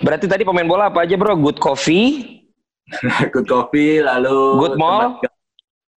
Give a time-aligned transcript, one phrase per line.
[0.00, 1.36] Berarti tadi pemain bola apa aja bro?
[1.36, 2.40] Good coffee,
[3.34, 5.20] good coffee, lalu good mall,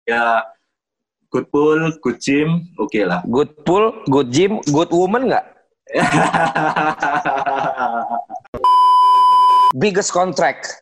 [0.09, 0.41] ya
[1.29, 3.21] good pool, good gym, oke okay lah.
[3.35, 5.45] Good pool, good gym, good woman nggak?
[9.77, 10.81] Biggest contract.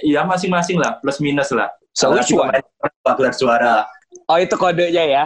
[0.00, 1.68] Iya masing-masing lah, plus minus lah.
[1.92, 2.52] So which one?
[3.04, 3.76] Gelar juara.
[4.24, 5.24] Oh itu kodenya ya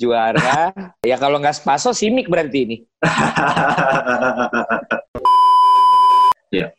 [0.00, 0.72] juara.
[1.10, 2.76] ya kalau nggak Spaso Simik berarti ini.
[6.56, 6.72] ya.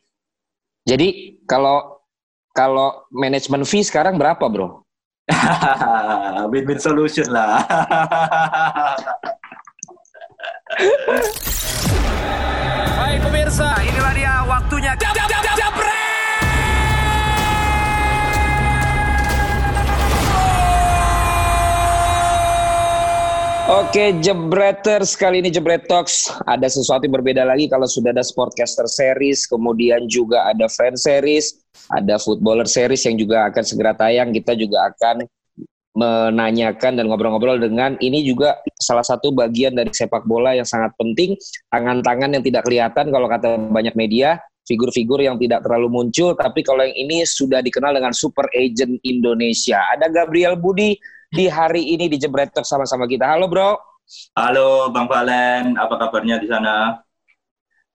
[0.90, 2.02] Jadi kalau
[2.58, 4.82] kalau manajemen fee sekarang berapa, Bro?
[6.52, 7.62] Win-win solution lah.
[12.98, 14.41] Baik pemirsa, inilah dia
[23.70, 28.90] Oke, Jebreters, kali ini Jebret Talks ada sesuatu yang berbeda lagi kalau sudah ada Sportcaster
[28.90, 31.62] Series, kemudian juga ada Fan Series,
[31.94, 34.34] ada Footballer Series yang juga akan segera tayang.
[34.34, 35.30] Kita juga akan
[35.94, 41.38] menanyakan dan ngobrol-ngobrol dengan ini juga salah satu bagian dari sepak bola yang sangat penting,
[41.70, 46.82] tangan-tangan yang tidak kelihatan kalau kata banyak media, figur-figur yang tidak terlalu muncul, tapi kalau
[46.82, 49.84] yang ini sudah dikenal dengan super agent Indonesia.
[49.94, 50.98] Ada Gabriel Budi,
[51.32, 53.24] di hari ini di Jebret Talk sama-sama kita.
[53.24, 53.80] Halo bro.
[54.36, 57.00] Halo Bang Valen, apa kabarnya di sana?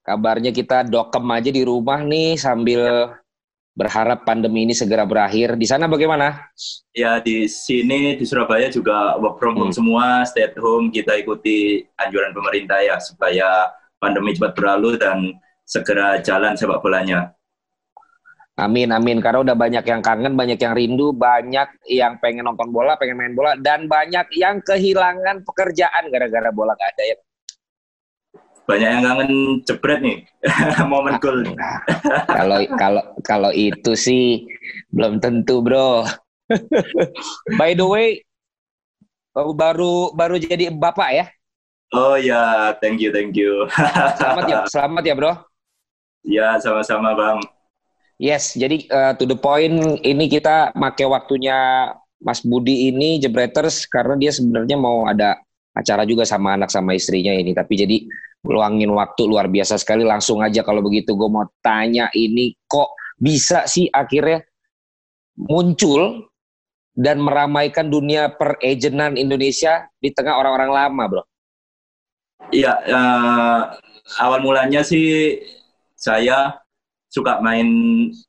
[0.01, 3.13] Kabarnya kita dokem aja di rumah nih sambil
[3.77, 5.53] berharap pandemi ini segera berakhir.
[5.53, 6.49] Di sana bagaimana?
[6.97, 9.77] Ya di sini di Surabaya juga work from home hmm.
[9.77, 10.89] semua, stay at home.
[10.89, 13.69] Kita ikuti anjuran pemerintah ya supaya
[14.01, 17.36] pandemi cepat berlalu dan segera jalan sepak bolanya.
[18.57, 19.21] Amin, amin.
[19.21, 23.37] Karena udah banyak yang kangen, banyak yang rindu, banyak yang pengen nonton bola, pengen main
[23.37, 27.17] bola, dan banyak yang kehilangan pekerjaan gara-gara bola gak ada ya.
[28.65, 30.17] Banyak yang kangen jebret nih,
[30.91, 31.45] momen gol.
[32.27, 34.49] Kalau kalau kalau itu sih
[34.89, 36.01] belum tentu, bro.
[37.61, 38.25] By the way,
[39.37, 41.25] baru baru jadi bapak ya?
[41.93, 43.69] Oh ya, thank you, thank you.
[44.19, 45.33] selamat ya, selamat ya, bro.
[46.27, 47.39] Ya, sama-sama, bang.
[48.17, 54.17] Yes, jadi uh, to the point ini kita make waktunya Mas Budi ini Jebreters karena
[54.17, 55.37] dia sebenarnya mau ada
[55.77, 57.53] acara juga sama anak sama istrinya ini.
[57.53, 57.97] Tapi jadi
[58.41, 60.01] luangin waktu luar biasa sekali.
[60.01, 64.41] Langsung aja kalau begitu gue mau tanya ini kok bisa sih akhirnya
[65.37, 66.25] muncul
[66.97, 71.23] dan meramaikan dunia perejenan Indonesia di tengah orang-orang lama, bro?
[72.49, 73.61] Iya, uh,
[74.17, 75.37] awal mulanya sih
[75.93, 76.57] saya
[77.17, 77.67] suka main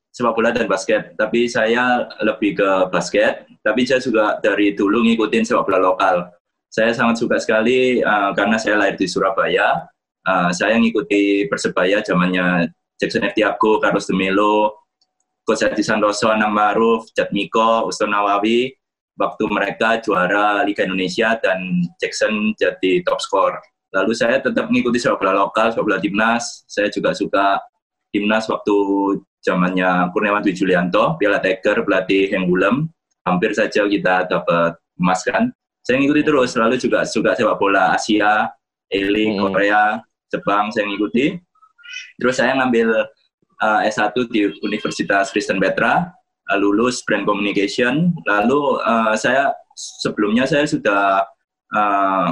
[0.08, 3.44] sepak bola dan basket, tapi saya lebih ke basket.
[3.60, 6.16] Tapi saya juga dari dulu ngikutin sepak bola lokal.
[6.72, 9.84] Saya sangat suka sekali uh, karena saya lahir di Surabaya.
[10.24, 12.68] Uh, saya ngikuti Persebaya zamannya
[13.00, 13.32] Jackson F.
[13.32, 14.84] Tiago, Carlos de Melo,
[15.46, 18.74] Coach Adi Santoso, Anang Maruf, Jatmiko, Uston Nawawi,
[19.16, 23.56] waktu mereka juara Liga Indonesia dan Jackson jadi top skor.
[23.96, 26.68] Lalu saya tetap mengikuti sepak bola lokal, sepak bola timnas.
[26.68, 27.56] Saya juga suka
[28.12, 28.76] timnas waktu
[29.42, 32.90] zamannya Kurniawan Dwi Julianto, Piala Tiger, pelatih yang Gulem,
[33.24, 35.52] hampir saja kita dapat emas kan.
[35.84, 38.52] Saya ngikuti terus, lalu juga suka sepak bola Asia,
[38.92, 39.52] Eling, hmm.
[39.52, 39.84] Korea,
[40.28, 41.40] Jepang saya ngikuti.
[42.20, 43.08] Terus saya ngambil
[43.64, 46.12] uh, S1 di Universitas Kristen Petra,
[46.52, 48.12] uh, lulus Brand Communication.
[48.28, 51.24] Lalu uh, saya sebelumnya saya sudah
[51.72, 52.26] uh,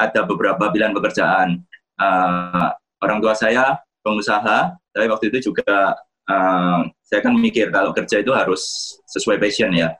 [0.00, 1.60] ada beberapa pilihan pekerjaan.
[2.00, 2.72] Uh,
[3.04, 5.96] orang tua saya pengusaha, tapi waktu itu juga
[6.28, 9.94] uh, saya kan mikir kalau kerja itu harus sesuai passion ya.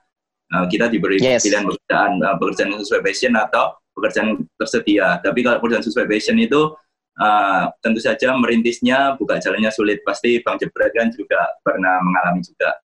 [0.53, 1.49] Uh, kita diberi yes.
[1.49, 4.29] pilihan pekerjaan, uh, pekerjaan yang sesuai passion atau pekerjaan
[4.61, 5.17] tersedia.
[5.25, 6.77] Tapi kalau pekerjaan sesuai passion itu
[7.17, 10.05] uh, tentu saja merintisnya buka jalannya sulit.
[10.05, 12.77] Pasti Bang Jebret kan juga pernah mengalami juga.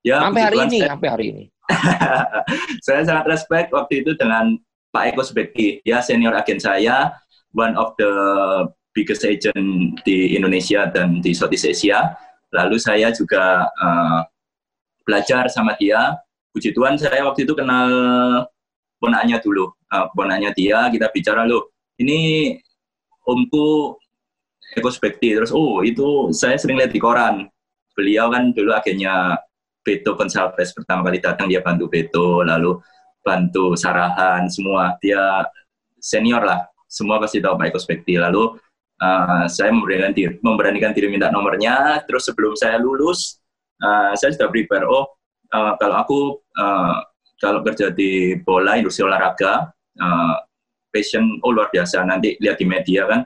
[0.00, 1.44] Ya, sampai hari ini, saya, sampai hari ini.
[2.88, 4.56] saya sangat respect waktu itu dengan
[4.90, 7.12] Pak Eko Subekti, ya senior agen saya,
[7.52, 8.10] one of the
[8.90, 12.14] biggest agent di Indonesia dan di Southeast Asia.
[12.50, 14.20] Lalu saya juga uh,
[15.06, 16.18] belajar sama dia.
[16.50, 17.88] Puji Tuhan saya waktu itu kenal
[18.98, 19.70] ponaknya dulu.
[19.90, 22.54] Uh, ponaknya dia, kita bicara loh, ini
[23.26, 23.94] omku
[24.74, 25.34] Eko Spekti.
[25.34, 27.46] Terus, oh itu saya sering lihat di koran.
[27.94, 29.38] Beliau kan dulu agennya
[29.82, 32.78] Beto Gonçalves pertama kali datang dia bantu Beto, lalu
[33.22, 34.94] bantu Sarahan, semua.
[35.02, 35.46] Dia
[35.98, 38.14] senior lah, semua pasti tahu Pak Eko Spekti.
[38.18, 38.58] Lalu
[39.00, 42.04] uh, saya memberanikan diri, memberanikan diri minta nomornya.
[42.04, 43.40] Terus sebelum saya lulus,
[43.80, 44.86] uh, saya sudah prepare.
[44.86, 45.08] Oh,
[45.50, 46.20] uh, kalau aku
[46.60, 47.02] uh,
[47.40, 50.36] kalau kerja di bola industri olahraga, uh,
[50.92, 52.04] passion oh luar biasa.
[52.04, 53.24] Nanti lihat di media kan,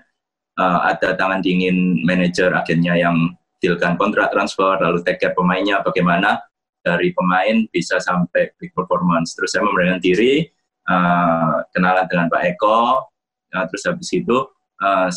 [0.62, 6.36] uh, ada tangan dingin manajer agennya yang dealkan kontrak transfer, lalu take care pemainnya bagaimana
[6.84, 9.32] dari pemain bisa sampai big performance.
[9.32, 10.44] Terus saya memberanikan diri,
[10.84, 13.08] uh, kenalan dengan Pak Eko,
[13.56, 14.36] uh, terus habis itu
[14.84, 15.08] uh,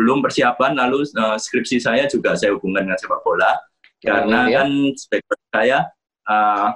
[0.00, 3.52] sebelum persiapan lalu uh, skripsi saya juga saya hubungkan dengan sepak bola
[4.00, 4.64] karena ya.
[4.64, 5.78] kan sebagai saya
[6.24, 6.72] uh,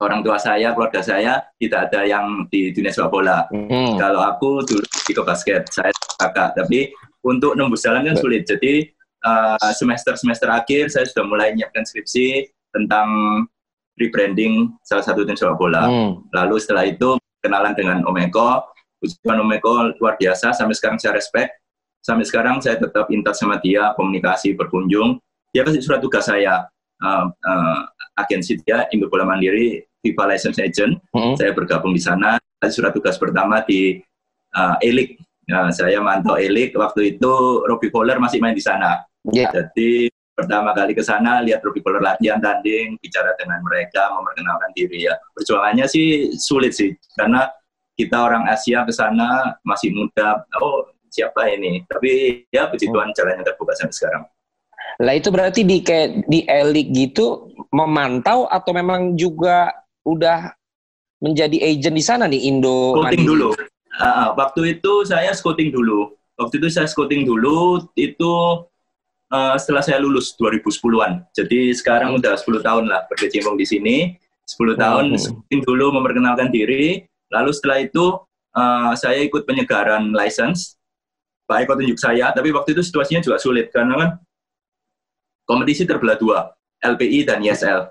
[0.00, 3.48] orang tua saya, keluarga saya tidak ada yang di dunia sepak bola.
[3.48, 3.96] Hmm.
[3.96, 6.52] Kalau aku dulu ikut basket, saya kakak.
[6.52, 6.92] Tapi
[7.24, 8.44] untuk nembus jalan kan sulit.
[8.44, 8.84] Jadi
[9.24, 13.08] uh, semester-semester akhir saya sudah mulai menyiapkan skripsi tentang
[13.96, 15.88] rebranding salah satu tim sepak bola.
[15.88, 16.28] Hmm.
[16.36, 18.68] Lalu setelah itu kenalan dengan Om Eko,
[19.00, 20.52] ujian Om Eko luar biasa.
[20.52, 21.56] Sampai sekarang saya respect.
[22.06, 25.18] Sampai sekarang saya tetap intat sama dia, komunikasi, berkunjung.
[25.50, 26.70] Dia kasih surat tugas saya
[27.02, 27.80] uh, uh,
[28.22, 31.02] agensi dia Indo Bola Mandiri FIFA License Agent.
[31.10, 31.34] Hmm.
[31.34, 32.38] Saya bergabung di sana.
[32.70, 33.98] Surat tugas pertama di
[34.54, 35.18] uh, Elik.
[35.50, 39.02] Nah, saya mantau Elik waktu itu Robbie Fowler masih main di sana.
[39.26, 39.50] Yeah.
[39.50, 40.06] Jadi
[40.38, 45.14] pertama kali ke sana lihat Robbie Fowler latihan tanding, bicara dengan mereka, memperkenalkan diri ya.
[45.34, 47.50] Perjuangannya sih sulit sih karena
[47.98, 50.46] kita orang Asia ke sana masih muda.
[50.62, 50.86] Oh,
[51.16, 51.80] siapa ini?
[51.88, 54.24] Tapi ya puji Tuhan jalannya terbuka sampai sekarang.
[55.00, 59.72] Lah itu berarti di kayak di elik gitu memantau atau memang juga
[60.04, 60.52] udah
[61.20, 63.48] menjadi agent di sana nih Indo Scouting dulu.
[63.96, 66.12] Uh, waktu itu saya scouting dulu.
[66.36, 68.32] Waktu itu saya scouting dulu itu
[69.32, 71.24] uh, setelah saya lulus 2010-an.
[71.32, 72.20] Jadi sekarang hmm.
[72.20, 73.96] udah 10 tahun lah berkecimpung di sini.
[74.44, 75.20] 10 tahun hmm.
[75.20, 77.08] scouting dulu memperkenalkan diri.
[77.32, 78.20] Lalu setelah itu
[78.52, 80.76] uh, saya ikut penyegaran license.
[81.46, 84.10] Pak Eko tunjuk saya, tapi waktu itu situasinya juga sulit karena kan
[85.46, 86.50] kompetisi terbelah dua,
[86.82, 87.86] LPI dan ISL.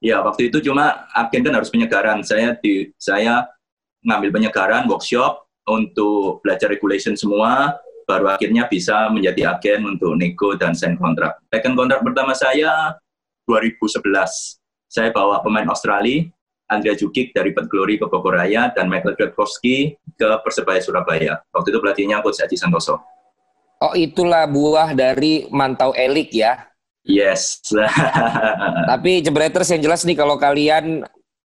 [0.00, 2.24] Ya, waktu itu cuma agen kan harus penyegaran.
[2.24, 3.44] Saya di saya
[4.00, 7.76] ngambil penyegaran workshop untuk belajar regulation semua,
[8.08, 11.36] baru akhirnya bisa menjadi agen untuk nego dan sign kontrak.
[11.52, 12.96] Second kontrak pertama saya
[13.44, 14.56] 2011.
[14.90, 16.26] Saya bawa pemain Australia,
[16.70, 21.42] Andrea Jukic dari Pet Glory ke Bogor Raya dan Michael Kwiatkowski ke Persebaya Surabaya.
[21.50, 23.02] Waktu itu pelatihnya Coach Aji Santoso.
[23.82, 26.70] Oh, itulah buah dari mantau elik ya.
[27.02, 27.58] Yes.
[28.90, 31.02] tapi Jebreters yang jelas nih kalau kalian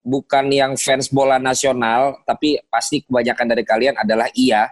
[0.07, 4.71] bukan yang fans bola nasional, tapi pasti kebanyakan dari kalian adalah iya.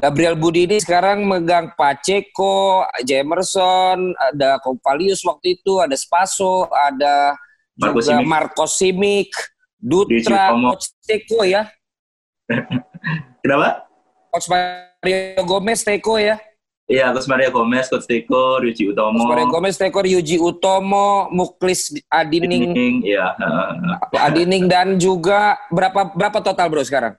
[0.00, 7.36] Gabriel Budi ini sekarang megang Pacheco, Jamerson, ada Kovalius waktu itu, ada Spaso, ada
[7.80, 8.26] Marco Simic.
[8.28, 9.30] Marco Simic,
[9.80, 11.64] Dutra, Coach Teko ya.
[13.42, 13.88] Kenapa?
[14.28, 16.36] Coach Mario Gomez Teko ya.
[16.90, 19.22] Iya, Gus Maria Gomez, Coach Teko, Ryuji Utomo.
[19.22, 23.00] Gus Maria Gomez, Teko, Ryuji Utomo, Muklis Adining.
[23.06, 23.38] Iya.
[24.26, 27.14] Adining dan juga berapa berapa total bro sekarang?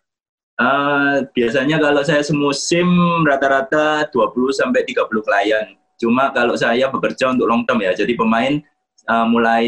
[0.60, 2.86] Uh, biasanya kalau saya semusim
[3.26, 5.68] rata-rata 20 sampai 30 klien.
[5.98, 8.62] Cuma kalau saya bekerja untuk long term ya, jadi pemain
[9.10, 9.66] uh, mulai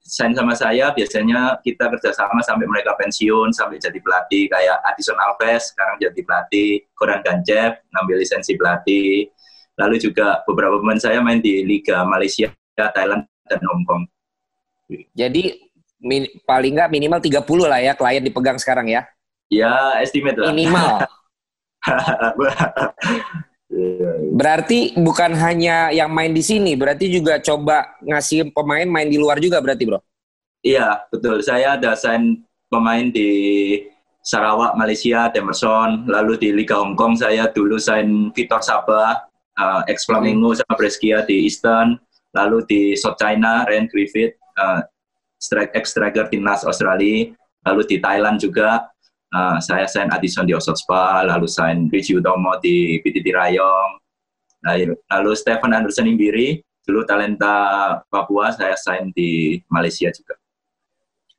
[0.00, 4.48] sign sama saya biasanya kita kerjasama sampai mereka pensiun sampai jadi pelatih.
[4.48, 6.84] Kayak Addison Alves sekarang jadi pelatih.
[6.96, 9.28] Koran Gancev ngambil lisensi pelatih.
[9.80, 14.04] Lalu juga beberapa pemain saya main di Liga Malaysia Thailand dan Hong Kong.
[15.16, 15.56] Jadi
[16.04, 19.08] min, paling nggak minimal 30 lah ya klien dipegang sekarang ya?
[19.48, 20.52] Ya estimate lah.
[20.52, 21.08] Minimal
[24.32, 29.40] Berarti bukan hanya yang main di sini, berarti juga coba ngasih pemain main di luar
[29.40, 30.00] juga berarti, Bro?
[30.62, 31.42] Iya, betul.
[31.42, 33.30] Saya ada sign pemain di
[34.22, 39.18] Sarawak, Malaysia, Demerson, lalu di Liga Hong Kong saya dulu sign Vitor Sabah,
[39.58, 40.62] uh, ex Flamingo hmm.
[40.62, 41.98] sama Brescia di Eastern,
[42.30, 44.86] lalu di South China, Ryan Griffith, uh,
[45.74, 47.34] ex striker timnas Australia,
[47.66, 48.91] lalu di Thailand juga
[49.32, 53.90] uh, saya sign Addison di Spa, lalu sign Richie Utomo di PTT Rayong,
[54.68, 60.36] lalu, lalu Stephen Anderson Imbiri, dulu talenta Papua, saya sign di Malaysia juga.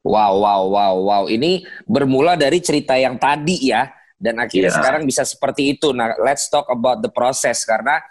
[0.03, 1.23] Wow, wow, wow, wow.
[1.31, 3.87] Ini bermula dari cerita yang tadi ya,
[4.19, 4.77] dan akhirnya yeah.
[4.81, 5.95] sekarang bisa seperti itu.
[5.95, 8.03] Nah, let's talk about the process karena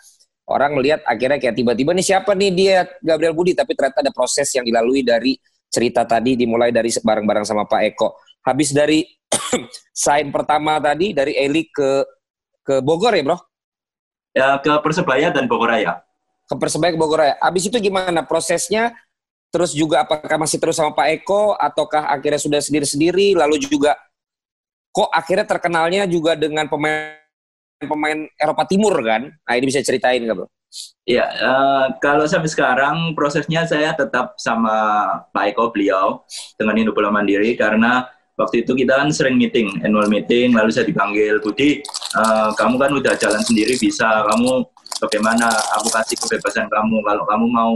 [0.48, 4.48] orang melihat akhirnya kayak tiba-tiba nih siapa nih dia Gabriel Budi, tapi ternyata ada proses
[4.56, 5.36] yang dilalui dari
[5.72, 8.08] cerita tadi dimulai dari bareng-bareng sama Pak Eko.
[8.42, 9.06] Habis dari
[10.04, 12.02] sign pertama tadi dari Eli ke
[12.62, 13.38] ke Bogor ya, Bro?
[14.32, 16.00] Ya, ke Persebaya dan Bogor Raya.
[16.46, 17.34] Ke Persebaya ke Bogor Raya.
[17.42, 18.94] Habis itu gimana prosesnya?
[19.52, 23.92] Terus juga apakah masih terus sama Pak Eko ataukah akhirnya sudah sendiri-sendiri lalu juga
[24.88, 27.20] kok akhirnya terkenalnya juga dengan pemain
[27.84, 29.28] pemain Eropa Timur kan?
[29.28, 30.48] Nah, ini bisa ceritain nggak, Bro?
[31.04, 34.72] Iya, uh, kalau sampai sekarang prosesnya saya tetap sama
[35.34, 36.24] Pak Eko beliau
[36.56, 40.88] dengan Indo Bola Mandiri karena waktu itu kita kan sering meeting, annual meeting, lalu saya
[40.88, 41.84] dipanggil, Budi,
[42.16, 44.64] uh, kamu kan udah jalan sendiri bisa, kamu
[45.04, 47.74] bagaimana, aku kasih kebebasan kamu, kalau kamu mau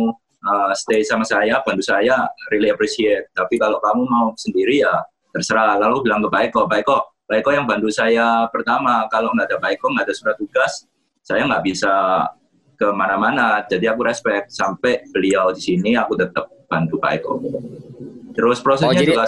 [0.48, 5.04] uh, stay sama saya, bantu saya, really appreciate, tapi kalau kamu mau sendiri ya
[5.36, 6.98] terserah, lalu bilang ke Pak Eko, Pak Eko,
[7.28, 10.88] Pak Eko yang bantu saya pertama, kalau nggak ada Pak Eko, nggak ada surat tugas,
[11.20, 11.92] saya nggak bisa
[12.76, 17.32] ke mana-mana, jadi aku respect, sampai beliau di sini, aku tetap bantu Pak Eko.
[18.32, 19.24] Terus prosesnya oh, jadi, juga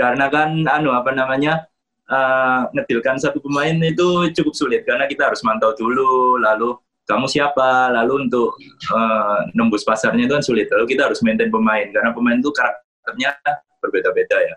[0.00, 1.68] karena kan anu apa namanya
[2.08, 4.82] uh, ngedilkan satu pemain itu cukup sulit.
[4.88, 6.72] Karena kita harus mantau dulu lalu
[7.04, 8.56] kamu siapa lalu untuk
[8.96, 10.72] uh, nembus pasarnya itu kan sulit.
[10.72, 13.36] Lalu kita harus maintain pemain karena pemain itu karakternya
[13.84, 14.56] berbeda-beda ya.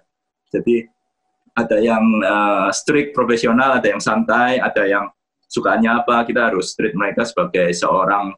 [0.56, 0.88] Jadi
[1.60, 5.06] ada yang uh, strict profesional ada yang santai ada yang
[5.52, 8.34] sukanya apa kita harus treat mereka sebagai seorang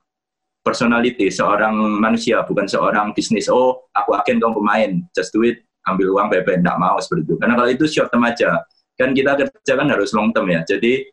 [0.65, 3.45] personality seorang manusia bukan seorang bisnis.
[3.45, 7.35] Oh aku agen kamu pemain just do it ambil uang PP tidak mau seperti itu.
[7.37, 8.61] Karena kalau itu short term aja.
[8.95, 10.61] Kan kita kerja kan harus long term ya.
[10.65, 11.09] Jadi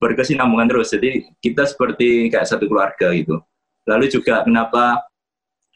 [0.00, 0.92] berkesinambungan terus.
[0.92, 3.40] Jadi kita seperti kayak satu keluarga gitu.
[3.86, 5.06] Lalu juga kenapa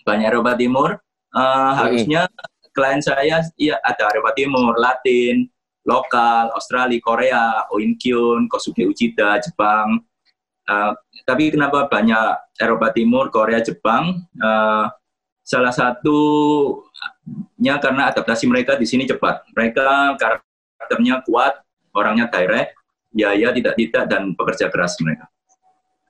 [0.02, 0.90] banyak Eropa Timur?
[1.30, 2.26] Uh, harusnya
[2.74, 5.46] klien saya ya ada Eropa Timur Latin
[5.86, 10.02] lokal Australia Korea Oinkyun Kosuke Uchida Jepang.
[10.68, 10.94] Uh,
[11.26, 14.26] tapi kenapa banyak Eropa Timur Korea Jepang?
[14.38, 14.86] Uh,
[15.50, 16.14] salah satunya
[17.82, 19.50] karena adaptasi mereka di sini cepat.
[19.50, 21.58] Mereka karakternya kuat,
[21.90, 22.78] orangnya direct,
[23.10, 25.26] ya ya tidak tidak dan bekerja keras mereka.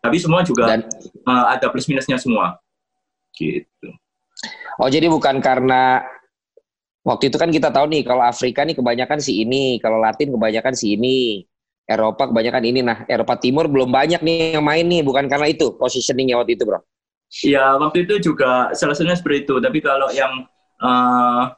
[0.05, 0.85] Tapi semua juga dan,
[1.25, 2.61] uh, ada plus minusnya semua.
[3.33, 3.89] Gitu.
[4.77, 6.05] Oh jadi bukan karena
[7.01, 10.77] waktu itu kan kita tahu nih kalau Afrika nih kebanyakan si ini, kalau Latin kebanyakan
[10.77, 11.49] si ini,
[11.89, 12.81] Eropa kebanyakan ini.
[12.85, 16.69] Nah Eropa Timur belum banyak nih yang main nih, bukan karena itu positioningnya waktu itu
[16.69, 16.85] bro.
[17.31, 19.55] Ya, waktu itu juga salah satunya seperti itu.
[19.63, 20.51] Tapi kalau yang
[20.83, 21.55] uh,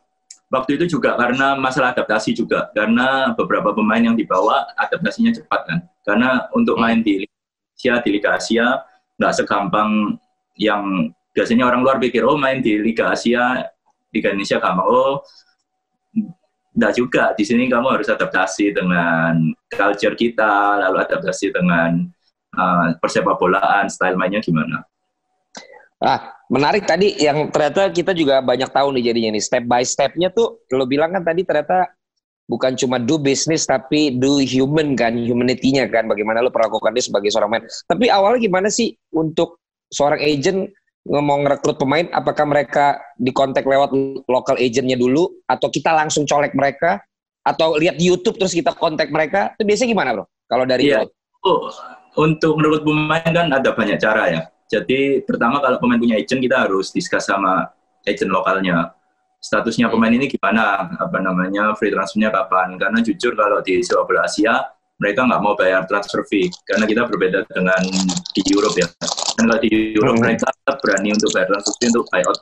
[0.53, 2.69] waktu itu juga karena masalah adaptasi juga.
[2.77, 5.79] Karena beberapa pemain yang dibawa adaptasinya cepat kan.
[6.05, 7.25] Karena untuk main di
[7.73, 8.85] Asia, di Liga Asia,
[9.17, 10.21] nggak segampang
[10.61, 13.65] yang biasanya orang luar pikir, oh main di Liga Asia,
[14.13, 14.85] Liga Indonesia gampang.
[14.85, 15.25] Oh,
[16.77, 17.25] enggak juga.
[17.33, 22.05] Di sini kamu harus adaptasi dengan culture kita, lalu adaptasi dengan
[22.61, 24.85] uh, persepak bolaan, style mainnya gimana.
[26.03, 29.43] Ah, menarik tadi yang ternyata kita juga banyak tahu nih jadinya nih.
[29.43, 31.95] Step by stepnya tuh lo bilang kan tadi ternyata
[32.51, 36.11] bukan cuma do business tapi do human kan humanity-nya kan.
[36.11, 37.63] Bagaimana lo perlakukan dia sebagai seorang main.
[37.87, 39.63] Tapi awalnya gimana sih untuk
[39.95, 40.75] seorang agent
[41.07, 42.11] ngomong rekrut pemain?
[42.11, 43.95] Apakah mereka dikontak lewat
[44.27, 45.31] local agentnya dulu?
[45.47, 46.99] Atau kita langsung colek mereka?
[47.47, 49.55] Atau lihat YouTube terus kita kontak mereka?
[49.55, 51.09] Itu biasanya gimana bro kalau dari yeah.
[51.49, 51.73] oh,
[52.21, 54.41] untuk menurut pemain kan ada banyak cara ya
[54.73, 57.69] jadi pertama kalau pemain punya agent kita harus discuss sama
[58.09, 58.97] agent lokalnya.
[59.43, 60.97] Statusnya pemain ini gimana?
[60.97, 61.77] Apa namanya?
[61.77, 62.81] Free transfernya kapan?
[62.81, 64.65] Karena jujur kalau di sepak bola Asia
[64.97, 67.83] mereka nggak mau bayar transfer fee karena kita berbeda dengan
[68.33, 68.89] di Europe ya.
[69.37, 70.25] Dan kalau di Europe hmm.
[70.25, 70.49] mereka
[70.79, 72.39] berani untuk bayar transfer fee untuk buyout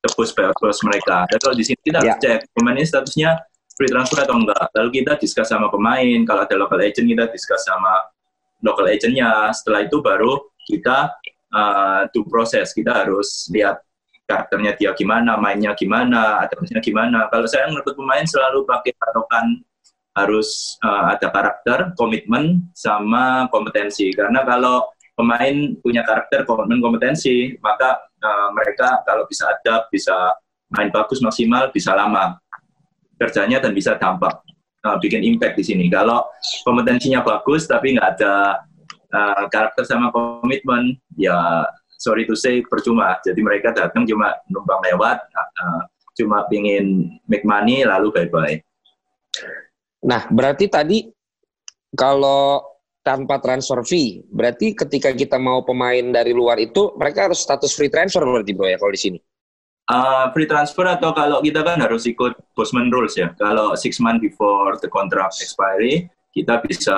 [0.00, 1.16] tebus buyout plus mereka.
[1.28, 2.22] Dan kalau di sini kita harus yeah.
[2.24, 3.30] cek pemain ini statusnya
[3.76, 4.64] free transfer atau enggak.
[4.74, 6.18] Lalu kita discuss sama pemain.
[6.24, 8.10] Kalau ada local agent kita discuss sama
[8.64, 9.52] local agentnya.
[9.52, 11.20] Setelah itu baru kita
[11.54, 13.82] uh, to proses kita harus lihat
[14.30, 17.26] karakternya dia gimana, mainnya gimana, adaptasinya gimana.
[17.34, 19.58] Kalau saya menurut pemain selalu pakai patokan
[20.14, 24.14] harus uh, ada karakter, komitmen, sama kompetensi.
[24.14, 24.86] Karena kalau
[25.18, 30.14] pemain punya karakter, komitmen, kompetensi, maka uh, mereka kalau bisa ada, bisa
[30.70, 32.38] main bagus maksimal, bisa lama
[33.18, 34.40] kerjanya dan bisa dampak,
[34.86, 35.90] uh, bikin impact di sini.
[35.90, 36.30] Kalau
[36.62, 38.62] kompetensinya bagus tapi nggak ada
[39.14, 41.66] uh, karakter sama komitmen ya
[42.00, 43.20] sorry to say percuma.
[43.20, 45.84] Jadi mereka datang cuma numpang lewat uh,
[46.20, 48.56] cuma pingin make money lalu bye bye
[50.04, 51.08] nah berarti tadi
[51.96, 52.60] kalau
[53.00, 57.88] tanpa transfer fee berarti ketika kita mau pemain dari luar itu mereka harus status free
[57.88, 59.20] transfer berarti bro ya kalau di sini?
[59.90, 63.34] Uh, free transfer atau kalau kita kan harus ikut Bosman rules ya.
[63.34, 66.94] Kalau six months before the contract expiry kita bisa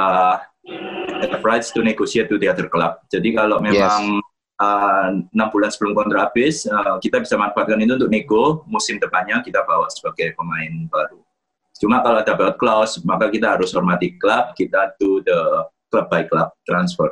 [0.66, 3.02] have rights to negotiate to the other club.
[3.10, 4.22] Jadi kalau memang
[4.58, 8.98] uh, enam uh, bulan sebelum kontrak habis, uh, kita bisa manfaatkan itu untuk nego musim
[9.02, 11.18] depannya kita bawa sebagai pemain baru.
[11.82, 16.22] Cuma kalau ada buyout clause, maka kita harus hormati klub, kita do the club by
[16.22, 17.10] club transfer.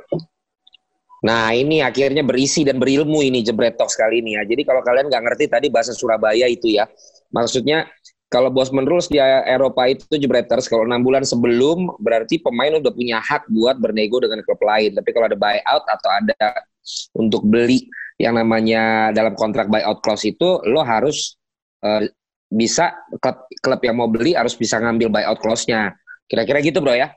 [1.21, 4.43] Nah ini akhirnya berisi dan berilmu ini Jebret Talks kali ini ya.
[4.47, 6.89] Jadi kalau kalian nggak ngerti tadi bahasa Surabaya itu ya,
[7.35, 7.91] maksudnya
[8.31, 13.19] kalau bos rules di Eropa itu jebreters kalau enam bulan sebelum berarti pemain udah punya
[13.19, 14.95] hak buat bernego dengan klub lain.
[14.95, 16.39] Tapi kalau ada buyout atau ada
[17.19, 17.91] untuk beli
[18.23, 21.35] yang namanya dalam kontrak buyout clause itu lo harus
[21.83, 22.07] uh,
[22.47, 25.99] bisa klub, klub yang mau beli harus bisa ngambil buyout clause-nya.
[26.31, 27.11] Kira-kira gitu bro ya?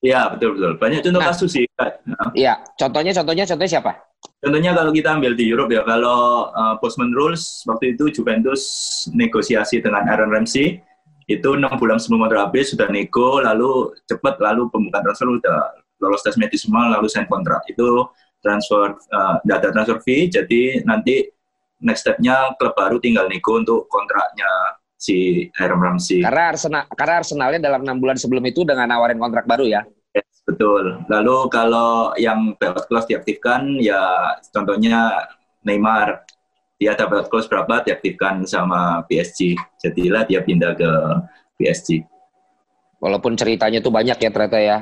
[0.00, 0.72] Iya betul betul.
[0.80, 1.28] Banyak contoh Nah.
[1.32, 1.64] kasus sih.
[2.36, 2.60] Iya.
[2.76, 3.92] Contohnya, contohnya, contohnya siapa?
[4.44, 8.60] Contohnya kalau kita ambil di Europe ya, kalau uh, Bosman Rules waktu itu Juventus
[9.16, 10.84] negosiasi dengan Aaron Ramsey
[11.24, 15.72] itu enam bulan sebelum kontrak habis sudah nego, lalu cepat lalu pembukaan transfer udah
[16.04, 18.04] lolos tes medis semua, lalu sign kontrak itu
[18.44, 20.28] transfer uh, data transfer fee.
[20.28, 21.24] Jadi nanti
[21.80, 26.20] next stepnya klub baru tinggal nego untuk kontraknya si Aaron Ramsey.
[26.20, 29.80] Karena Arsenal, karena Arsenalnya dalam enam bulan sebelum itu dengan nawarin kontrak baru ya.
[30.44, 31.00] Betul.
[31.08, 35.24] Lalu kalau yang buyout clause diaktifkan, ya contohnya
[35.64, 36.24] Neymar.
[36.76, 39.56] Dia ada buyout clause berapa, diaktifkan sama PSG.
[39.80, 40.90] Jadilah dia pindah ke
[41.56, 42.04] PSG.
[43.00, 44.78] Walaupun ceritanya tuh banyak ya ternyata ya.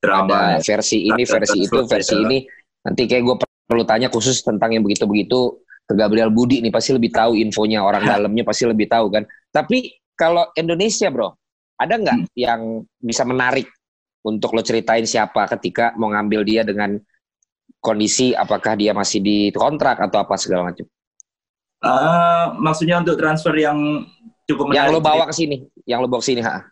[0.00, 0.60] Drama.
[0.60, 2.38] Ada versi ini, versi itu, versi ini.
[2.84, 7.12] Nanti kayak gue perlu tanya khusus tentang yang begitu-begitu ke Gabriel Budi nih pasti lebih
[7.12, 9.24] tahu infonya orang dalamnya pasti lebih tahu kan.
[9.52, 11.32] Tapi kalau Indonesia bro,
[11.76, 12.28] ada nggak Hmm.
[12.36, 12.60] yang
[13.00, 13.68] bisa menarik
[14.24, 16.96] untuk lo ceritain siapa ketika mau ngambil dia dengan
[17.84, 20.88] kondisi apakah dia masih di kontrak atau apa segala macam.
[21.84, 24.08] Ah, maksudnya untuk transfer yang
[24.48, 24.88] cukup menarik.
[24.88, 26.64] Yang lo bawa ke sini, yang lo bawa ke sini, ha.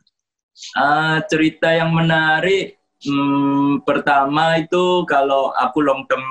[0.73, 6.25] Ah, cerita yang menarik, hmm, pertama itu kalau aku long term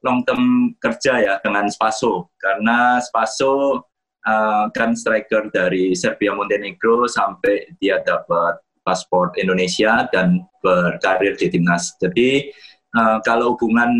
[0.00, 3.84] long term kerja ya dengan Spaso karena Spaso
[4.24, 11.94] ah, kan striker dari Serbia Montenegro sampai dia dapat paspor Indonesia dan berkarir di timnas.
[12.02, 12.50] Jadi
[12.98, 13.94] ah, kalau hubungan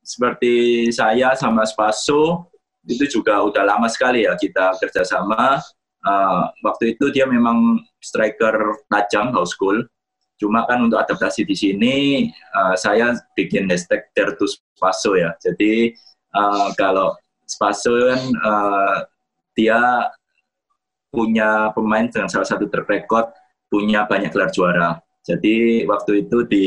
[0.00, 2.48] seperti saya sama Spaso
[2.88, 5.60] itu juga udah lama sekali ya kita kerjasama.
[5.98, 9.84] Uh, waktu itu dia memang striker tajam house school.
[10.40, 11.96] Cuma kan untuk adaptasi di sini
[12.56, 14.46] uh, saya bikin hashtag to
[14.78, 15.36] Spaso ya.
[15.44, 15.92] Jadi
[16.32, 17.12] uh, kalau
[17.44, 18.96] Spaso kan uh,
[19.52, 20.08] dia
[21.12, 23.28] punya pemain dengan salah satu track record
[23.68, 24.98] punya banyak gelar juara.
[25.24, 26.66] Jadi waktu itu di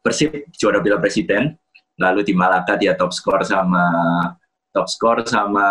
[0.00, 1.56] Persib juara Piala Presiden,
[2.00, 3.84] lalu di Malaka dia top skor sama
[4.72, 5.68] top skor sama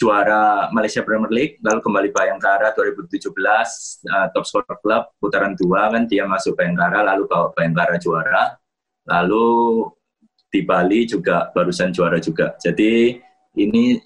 [0.00, 3.28] juara Malaysia Premier League, lalu kembali Bayangkara 2017
[4.08, 8.56] uh, top skor klub putaran dua kan dia masuk Bayangkara, lalu bawa Bayangkara juara,
[9.08, 9.88] lalu
[10.52, 12.52] di Bali juga barusan juara juga.
[12.60, 13.16] Jadi
[13.56, 13.96] ini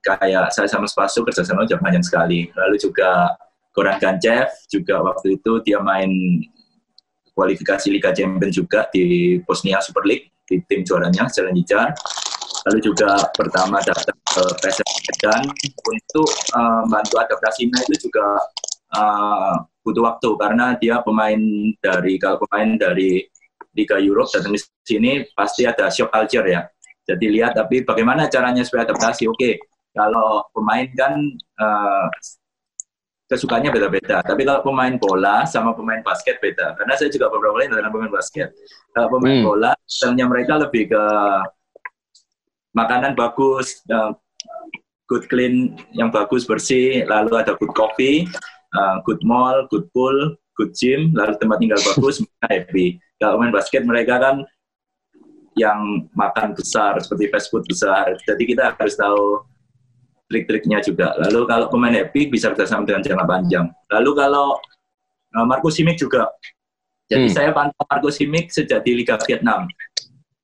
[0.00, 2.48] kayak saya sama Spaso kerjasama udah panjang sekali.
[2.56, 3.36] Lalu juga
[3.70, 6.10] Goran Gancev juga waktu itu dia main
[7.34, 11.94] kualifikasi Liga Champions juga di Bosnia Super League di tim juaranya Jalan Jijar.
[12.68, 18.36] Lalu juga pertama datang ke PSM Medan untuk uh, bantu adaptasinya itu juga
[18.92, 21.40] uh, butuh waktu karena dia pemain
[21.80, 23.24] dari kalau pemain dari
[23.72, 26.68] Liga Europe datang di sini pasti ada shock culture ya.
[27.08, 29.24] Jadi lihat tapi bagaimana caranya supaya adaptasi.
[29.30, 29.56] Oke,
[29.96, 31.16] kalau pemain kan
[31.56, 32.06] uh,
[33.30, 34.26] kesukaannya beda-beda.
[34.26, 36.74] Tapi kalau pemain bola sama pemain basket beda.
[36.74, 38.50] Karena saya juga beberapa kali dengan pemain basket.
[38.90, 39.46] Kalau pemain Hmm.
[39.46, 41.04] bola, stylenya mereka lebih ke
[42.74, 44.10] makanan bagus, uh,
[45.06, 48.26] good clean yang bagus bersih, lalu ada good coffee,
[48.74, 52.98] uh, good mall, good pool, good gym, lalu tempat tinggal bagus, mereka happy.
[53.22, 54.36] Kalau pemain basket mereka kan
[55.58, 58.14] yang makan besar seperti fast food besar.
[58.26, 59.42] Jadi kita harus tahu
[60.30, 61.12] trik-triknya juga.
[61.18, 63.66] Lalu kalau pemain happy bisa bekerjasama dengan jangka panjang.
[63.90, 64.46] Lalu kalau
[65.34, 66.30] uh, Marco Simic juga.
[67.10, 67.34] Jadi Hmm.
[67.34, 69.66] saya pantau Marco Simic sejak di Liga Vietnam.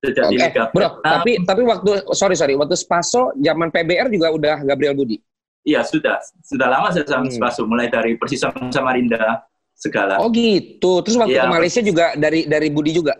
[0.03, 0.81] Sejak di Oke, Liga bro.
[0.83, 1.07] Vietnam.
[1.23, 5.23] Tapi tapi waktu sorry sorry waktu Spaso zaman PBR juga udah Gabriel Budi.
[5.63, 7.35] Iya sudah, sudah lama saya sama Hmm.
[7.39, 10.19] Spaso, mulai dari Persisam Samarinda segala.
[10.19, 11.03] Oh gitu.
[11.07, 11.47] Terus waktu Iya.
[11.47, 13.15] ke Malaysia juga dari dari Budi juga.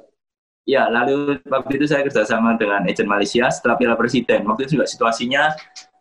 [0.67, 4.43] Ya, lalu waktu itu saya kerjasama dengan agent Malaysia setelah Piala Presiden.
[4.43, 5.55] Waktu itu juga situasinya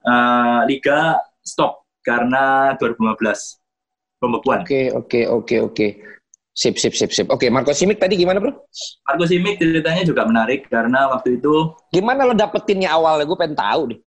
[0.06, 3.58] eh, Liga stop karena 2015
[4.22, 4.62] pembekuan.
[4.64, 5.88] Oke oke oke oke.
[6.56, 7.28] Sip sip sip sip.
[7.28, 8.54] Oke Marco Simic tadi gimana bro?
[9.04, 13.28] Marco Simic ceritanya juga menarik karena waktu itu Gimana lo dapetinnya awalnya?
[13.28, 14.00] Gue pengen tahu deh.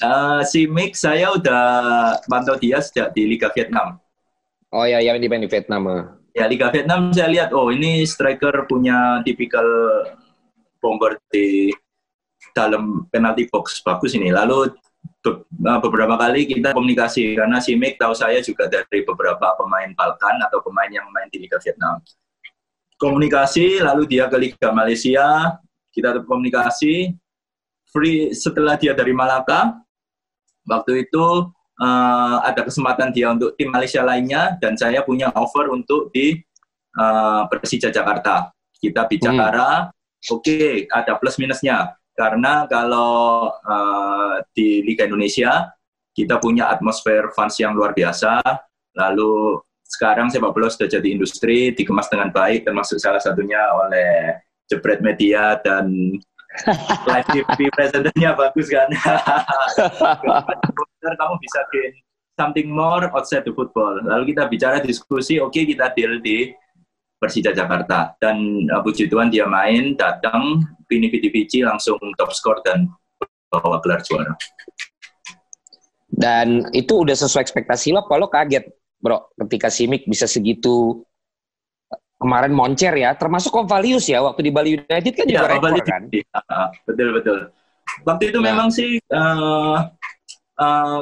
[0.00, 1.64] eh, Simic saya udah
[2.24, 4.00] pantau dia sejak di Liga Vietnam.
[4.72, 5.82] Oh ya yang di Vietnam.
[5.92, 6.02] ah.
[6.32, 9.68] Ya Liga Vietnam saya lihat, oh ini striker punya tipikal
[10.80, 11.68] bomber di
[12.56, 14.32] dalam penalty box bagus ini.
[14.32, 14.72] Lalu
[15.22, 19.90] be- eh, beberapa kali kita komunikasi karena si Mick tahu saya juga dari beberapa pemain
[19.94, 22.02] Balkan atau pemain yang main di Liga Vietnam.
[22.98, 25.58] Komunikasi, lalu dia ke Liga Malaysia,
[25.90, 27.14] kita komunikasi.
[27.92, 29.76] Free setelah dia dari Malaka,
[30.64, 31.26] waktu itu
[31.76, 36.40] eh, ada kesempatan dia untuk tim Malaysia lainnya dan saya punya offer untuk di
[36.96, 38.48] eh, Persija Jakarta.
[38.82, 39.92] Kita bicara,
[40.26, 41.94] oke ada plus minusnya.
[42.12, 45.72] Karena kalau uh, di Liga Indonesia
[46.12, 48.40] kita punya atmosfer fans yang luar biasa.
[48.92, 49.56] Lalu
[49.88, 54.36] sekarang sepak bola sudah jadi industri, dikemas dengan baik, termasuk salah satunya oleh
[54.68, 55.88] jebret media dan
[57.08, 58.88] live TV presenternya bagus kan.
[61.02, 61.92] kamu bisa gain
[62.40, 64.00] something more outside the football.
[64.00, 66.50] Lalu kita bicara diskusi, oke okay, kita deal di
[67.22, 68.18] Persija Jakarta.
[68.18, 72.90] Dan uh, puji Tuhan dia main, datang, Vidi langsung top score dan
[73.48, 74.34] bawa gelar juara.
[76.12, 78.68] Dan itu udah sesuai ekspektasi lo, kalau kaget
[79.00, 81.00] bro ketika Simic bisa segitu
[82.20, 86.02] kemarin moncer ya, termasuk Convalius ya waktu di Bali United kan juga ya, rekor kan?
[86.12, 86.40] Ya,
[86.84, 87.38] betul betul.
[88.06, 88.46] Waktu itu nah.
[88.52, 89.90] memang sih uh,
[90.60, 91.00] uh,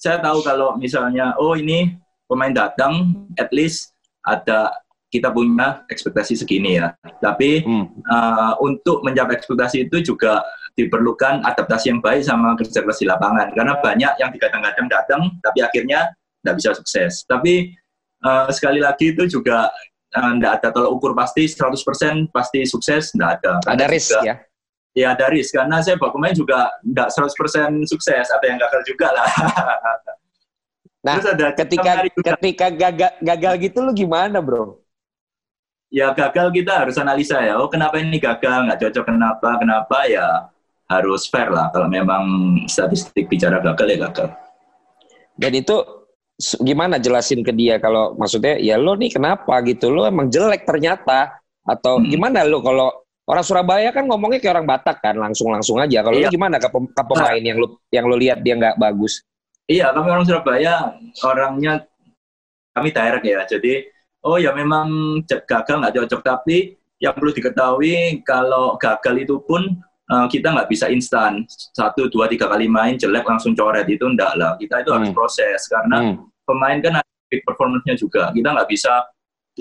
[0.00, 1.94] saya tahu kalau misalnya oh ini
[2.26, 3.92] pemain datang, at least
[4.24, 4.72] ada
[5.10, 6.94] kita punya ekspektasi segini ya.
[7.18, 7.86] Tapi hmm.
[8.06, 10.40] uh, untuk mencapai ekspektasi itu juga
[10.78, 13.50] diperlukan adaptasi yang baik sama kerja keras di lapangan.
[13.52, 17.26] Karena banyak yang digadang-gadang datang, tapi akhirnya tidak bisa sukses.
[17.26, 17.74] Tapi
[18.22, 19.68] uh, sekali lagi itu juga
[20.14, 23.52] tidak uh, ada tolak ukur pasti 100% pasti sukses, tidak ada.
[23.66, 24.36] Karena ada risk juga, ya?
[24.90, 29.14] Ya ada risk, karena saya bawa pemain juga tidak 100% sukses, ada yang gagal juga
[29.14, 29.28] lah.
[31.00, 34.79] Nah, Terus ada ketika ketika gagal, gagal gitu lu gimana, Bro?
[35.90, 37.58] Ya gagal kita harus analisa ya.
[37.58, 38.70] Oh kenapa ini gagal?
[38.70, 39.58] Nggak cocok kenapa?
[39.58, 40.26] Kenapa ya
[40.86, 41.68] harus fair lah.
[41.74, 42.24] Kalau memang
[42.70, 44.28] statistik bicara gagal ya gagal.
[45.34, 45.76] Dan itu
[46.64, 51.36] gimana jelasin ke dia kalau maksudnya ya lo nih kenapa gitu lo emang jelek ternyata
[51.68, 52.08] atau hmm.
[52.08, 52.88] gimana lo kalau
[53.28, 56.32] orang Surabaya kan ngomongnya kayak orang Batak kan langsung langsung aja kalau iya.
[56.32, 57.44] lo gimana ke, ke pemain nah.
[57.44, 59.20] yang lo yang lo lihat dia nggak bagus
[59.68, 61.84] iya kami orang Surabaya orangnya
[62.72, 63.84] kami direct ya jadi
[64.24, 66.20] oh ya memang gagal nggak cocok.
[66.24, 69.80] Tapi yang perlu diketahui kalau gagal itu pun
[70.12, 71.48] uh, kita nggak bisa instan.
[71.48, 74.54] Satu dua tiga kali main jelek langsung coret itu enggak lah.
[74.60, 74.96] Kita itu hmm.
[75.00, 76.44] harus proses karena hmm.
[76.44, 78.28] pemain kan ada big performance-nya juga.
[78.36, 78.92] Kita nggak bisa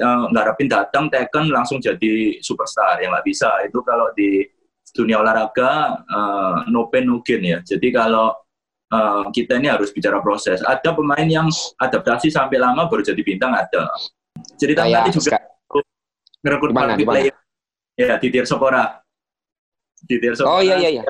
[0.04, 3.00] uh, ngarepin datang teken langsung jadi superstar.
[3.00, 3.50] Yang nggak bisa.
[3.63, 4.43] Itu kalau di
[4.89, 7.60] dunia olahraga uh, no pain no gain ya.
[7.63, 8.36] Jadi kalau
[8.91, 10.60] uh, kita ini harus bicara proses.
[10.60, 11.48] Ada pemain yang
[11.80, 13.88] adaptasi sampai lama baru jadi bintang ada
[14.60, 15.38] Cerita Kayak tadi juga
[16.43, 17.36] ngerekrut para player.
[17.95, 19.00] Ya, di Sokora.
[20.04, 20.60] Di Sokora.
[20.60, 21.04] Oh iya iya iya.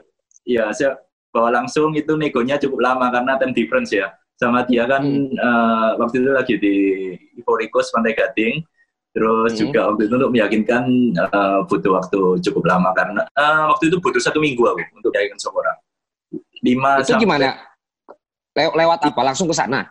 [0.46, 0.98] Iya, saya
[1.30, 4.10] bawa langsung itu negonya cukup lama karena time difference ya.
[4.40, 5.36] Sama dia kan hmm.
[5.36, 6.76] uh, waktu itu lagi di
[7.38, 8.62] Ivoricos Pantai Gading.
[9.10, 9.60] Terus hmm.
[9.60, 10.84] juga waktu itu untuk meyakinkan
[11.18, 15.42] uh, butuh waktu cukup lama karena uh, waktu itu butuh satu minggu aku untuk meyakinkan
[15.42, 15.74] Sokora.
[16.62, 17.48] Lima itu sampai, gimana?
[18.58, 19.22] Le lewat apa?
[19.22, 19.86] Langsung ke sana?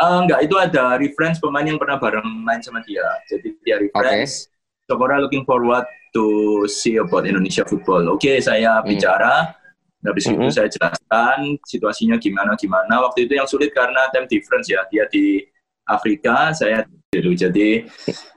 [0.00, 3.04] Uh, enggak, itu ada reference pemain yang pernah bareng main sama dia.
[3.28, 4.48] Jadi dia reference.
[4.48, 4.90] Okay.
[4.90, 6.24] Sokora looking forward to
[6.66, 8.16] see about Indonesia football.
[8.16, 8.88] Oke, okay, saya hmm.
[8.88, 9.54] bicara.
[10.02, 10.42] Habis mm -hmm.
[10.42, 13.06] itu saya jelaskan situasinya gimana gimana.
[13.06, 14.82] Waktu itu yang sulit karena time difference ya.
[14.90, 15.38] Dia di
[15.86, 17.86] Afrika, saya di Jadi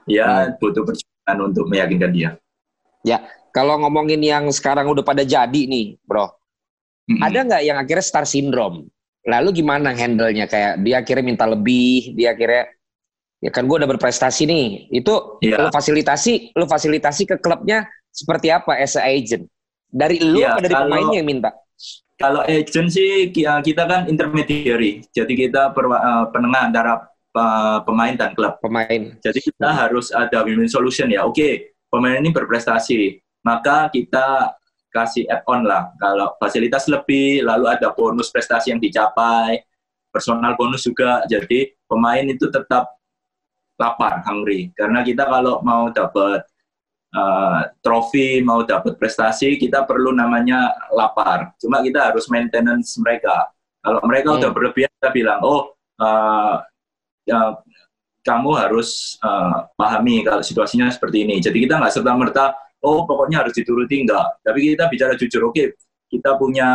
[0.06, 0.62] ya mm.
[0.62, 2.30] butuh perjuangan untuk meyakinkan dia.
[3.02, 6.30] Ya, kalau ngomongin yang sekarang udah pada jadi nih, bro.
[7.10, 7.22] Mm -hmm.
[7.26, 8.86] Ada nggak yang akhirnya star syndrome?
[9.26, 10.46] Lalu gimana handle-nya?
[10.46, 12.70] Kayak dia akhirnya minta lebih, dia akhirnya
[13.42, 14.66] ya kan gue udah berprestasi nih.
[14.94, 15.66] Itu yeah.
[15.66, 17.84] lu fasilitasi, lu fasilitasi ke klubnya
[18.14, 19.50] seperti apa as a agent?
[19.90, 21.50] Dari lu yeah, atau dari kalau, pemainnya yang minta?
[22.16, 25.04] Kalau agent sih kita kan intermediary.
[25.10, 26.92] Jadi kita per, uh, penengah antara
[27.36, 28.56] uh, pemain dan klub.
[28.62, 29.02] Pemain.
[29.20, 29.78] Jadi kita hmm.
[29.78, 31.26] harus ada win-win solution ya.
[31.28, 34.54] Oke, pemain ini berprestasi, maka kita
[34.96, 35.92] kasih add-on lah.
[36.00, 39.60] Kalau fasilitas lebih, lalu ada bonus prestasi yang dicapai,
[40.08, 41.20] personal bonus juga.
[41.28, 42.96] Jadi pemain itu tetap
[43.76, 44.72] lapar, hungry.
[44.72, 46.48] Karena kita kalau mau dapat
[47.12, 51.52] uh, trofi, mau dapat prestasi, kita perlu namanya lapar.
[51.60, 53.52] Cuma kita harus maintenance mereka.
[53.84, 54.38] Kalau mereka hmm.
[54.40, 56.64] udah berlebihan, kita bilang, oh, uh,
[57.28, 57.60] ya,
[58.26, 61.38] kamu harus uh, pahami kalau situasinya seperti ini.
[61.38, 62.46] Jadi kita nggak serta merta
[62.86, 64.38] oh pokoknya harus dituruti enggak.
[64.46, 65.66] Tapi kita bicara jujur, oke, okay,
[66.06, 66.68] kita punya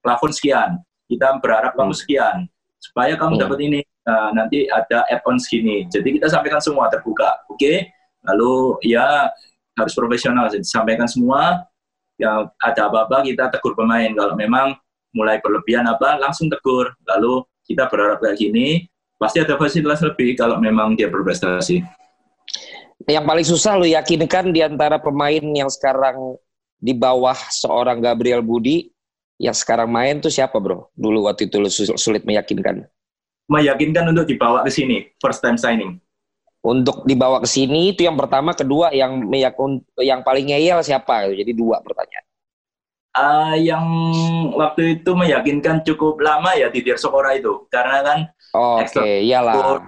[0.00, 0.80] plafon sekian,
[1.12, 2.00] kita berharap kamu hmm.
[2.00, 2.36] sekian,
[2.80, 3.42] supaya kamu hmm.
[3.44, 5.84] dapat ini, nah, nanti ada add-on segini.
[5.92, 7.60] Jadi kita sampaikan semua terbuka, oke?
[7.60, 7.92] Okay?
[8.24, 9.28] Lalu ya
[9.76, 11.68] harus profesional, jadi sampaikan semua,
[12.16, 14.08] yang ada apa-apa kita tegur pemain.
[14.16, 14.72] Kalau memang
[15.12, 16.96] mulai berlebihan apa, langsung tegur.
[17.04, 18.88] Lalu kita berharap kayak gini,
[19.20, 21.84] pasti ada fasilitas lebih kalau memang dia berprestasi
[23.04, 26.40] yang paling susah lo yakinkan di antara pemain yang sekarang
[26.80, 28.88] di bawah seorang Gabriel Budi
[29.36, 30.88] yang sekarang main tuh siapa bro?
[30.96, 32.88] Dulu waktu itu lo sulit meyakinkan.
[33.52, 36.00] Meyakinkan untuk dibawa ke sini, first time signing.
[36.64, 41.30] Untuk dibawa ke sini itu yang pertama, kedua yang meyakun, yang paling ngeyel siapa?
[41.30, 42.26] Jadi dua pertanyaan.
[43.16, 43.86] Uh, yang
[44.52, 48.18] waktu itu meyakinkan cukup lama ya Didier Sokora itu karena kan
[48.52, 49.24] oh, oke okay.
[49.24, 49.80] iyalah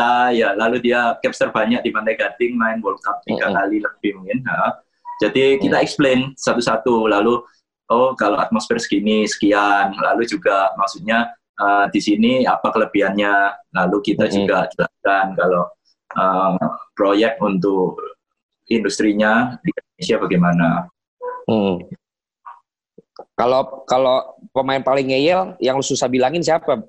[0.00, 3.56] uh, ya lalu dia capture banyak di Pantai Gading main World Cup tiga mm -hmm.
[3.56, 4.72] kali lebih mungkin uh.
[5.20, 7.40] jadi kita explain satu-satu lalu
[7.92, 13.32] oh kalau atmosfer segini sekian lalu juga maksudnya uh, di sini apa kelebihannya
[13.74, 14.38] lalu kita mm -hmm.
[14.44, 15.62] juga jelaskan kalau
[16.16, 16.56] uh,
[16.96, 17.98] proyek untuk
[18.66, 20.68] industrinya di Indonesia bagaimana
[21.46, 21.76] hmm.
[23.36, 26.80] Kalau kalau pemain paling ngeyel yang lu susah bilangin siapa?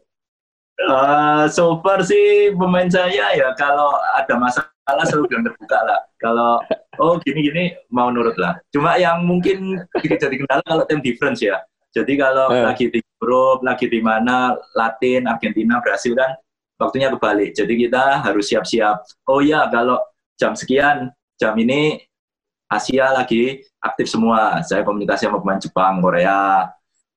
[0.78, 6.00] Uh, so far sih pemain saya ya kalau ada masalah selalu bilang terbuka lah.
[6.22, 6.62] Kalau
[7.02, 8.62] oh gini-gini mau nurut lah.
[8.70, 11.58] Cuma yang mungkin jadi kendala kalau tim difference ya.
[11.98, 12.70] Jadi kalau uh.
[12.70, 16.38] lagi di grup, lagi di mana Latin, Argentina, Brasil kan
[16.78, 17.58] waktunya kebalik.
[17.58, 19.02] Jadi kita harus siap-siap.
[19.26, 19.98] Oh ya kalau
[20.38, 21.10] jam sekian,
[21.42, 22.06] jam ini
[22.70, 24.62] Asia lagi aktif semua.
[24.62, 26.70] Saya komunikasi sama pemain Jepang, Korea,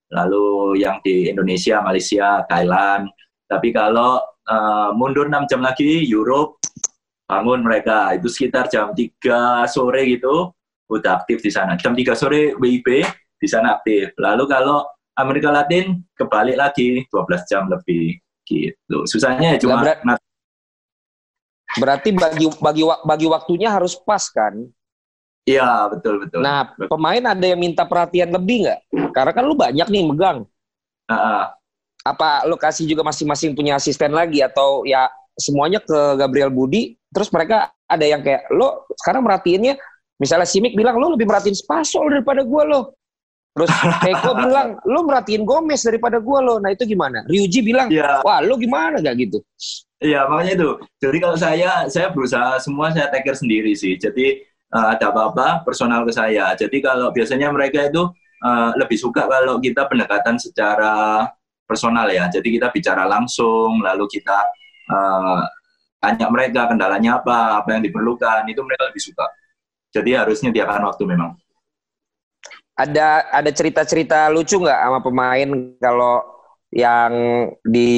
[0.09, 3.11] lalu yang di Indonesia, Malaysia, Thailand.
[3.51, 6.63] Tapi kalau uh, mundur 6 jam lagi, Europe,
[7.27, 8.15] bangun mereka.
[8.15, 10.55] Itu sekitar jam 3 sore gitu,
[10.87, 11.75] udah aktif di sana.
[11.75, 13.03] Jam 3 sore WIB
[13.43, 14.15] di sana aktif.
[14.23, 14.87] Lalu kalau
[15.19, 19.03] Amerika Latin, kebalik lagi, 12 jam lebih gitu.
[19.11, 19.83] Susahnya ya cuma...
[21.79, 24.59] Berarti bagi bagi bagi waktunya harus pas kan?
[25.47, 26.43] Iya betul betul.
[26.43, 28.81] Nah pemain ada yang minta perhatian lebih nggak?
[29.15, 30.39] Karena kan lu banyak nih megang.
[31.07, 31.45] Uh -uh.
[32.01, 36.97] Apa lokasi juga masing-masing punya asisten lagi atau ya semuanya ke Gabriel Budi?
[37.11, 39.75] Terus mereka ada yang kayak lo sekarang merhatiinnya,
[40.17, 42.95] misalnya Simik bilang lo lebih merhatiin Spasol daripada gue lo.
[43.51, 43.71] Terus
[44.07, 46.63] Eko bilang lo merhatiin Gomez daripada gue lo.
[46.63, 47.27] Nah itu gimana?
[47.27, 48.23] Ryuji bilang, ya.
[48.23, 49.43] wah lo gimana gak gitu?
[50.01, 50.71] Iya makanya itu.
[51.03, 53.99] Jadi kalau saya saya berusaha semua saya take care sendiri sih.
[53.99, 54.41] Jadi
[54.73, 56.55] uh, ada apa-apa personal ke saya.
[56.57, 58.09] Jadi kalau biasanya mereka itu
[58.41, 61.27] uh, lebih suka kalau kita pendekatan secara
[61.71, 62.27] personal ya.
[62.27, 64.39] Jadi kita bicara langsung, lalu kita
[64.91, 65.47] uh,
[66.03, 69.31] tanya mereka kendalanya apa, apa yang diperlukan, itu mereka lebih suka.
[69.95, 71.31] Jadi harusnya akan waktu memang.
[72.75, 76.25] Ada ada cerita-cerita lucu nggak sama pemain kalau
[76.75, 77.13] yang
[77.63, 77.91] di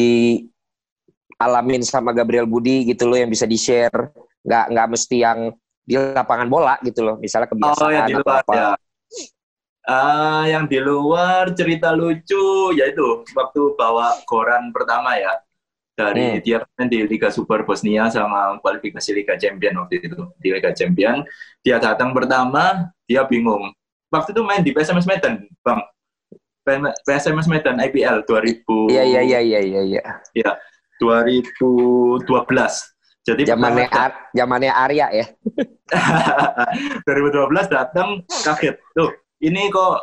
[1.38, 4.11] alamin sama Gabriel Budi gitu loh yang bisa di share
[4.42, 5.38] nggak nggak mesti yang
[5.82, 8.70] di lapangan bola gitu loh misalnya kebiasaan oh, yang di luar, apa ya.
[9.83, 15.42] Uh, yang di luar cerita lucu yaitu waktu bawa koran pertama ya
[15.99, 16.42] dari hmm.
[16.47, 21.27] dia main di Liga Super Bosnia sama kualifikasi Liga Champion waktu itu di Liga Champion
[21.66, 23.75] dia datang pertama dia bingung
[24.14, 25.81] waktu itu main di PSMS Medan bang
[27.03, 30.51] PSMS Medan IPL 2000 iya iya iya iya iya iya ya
[31.03, 32.23] 2012
[33.23, 33.87] jadi zamannya
[34.35, 35.27] zamannya Arya ya.
[37.07, 38.83] 2012 datang kaget.
[38.99, 39.98] Tuh, ini kok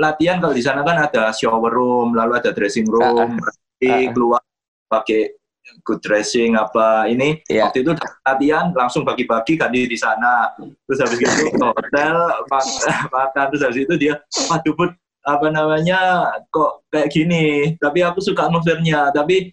[0.00, 4.42] latihan kalau di sana kan ada shower room, lalu ada dressing room, uh, uh, keluar
[4.88, 5.36] pakai
[5.84, 7.68] good dressing apa ini yeah.
[7.68, 7.92] waktu itu
[8.24, 12.16] latihan langsung pagi-pagi ganti di sana terus habis itu ke hotel
[13.12, 14.16] makan terus habis itu dia
[14.48, 14.96] waduh put
[15.28, 19.52] apa namanya kok kayak gini tapi aku suka atmosfernya tapi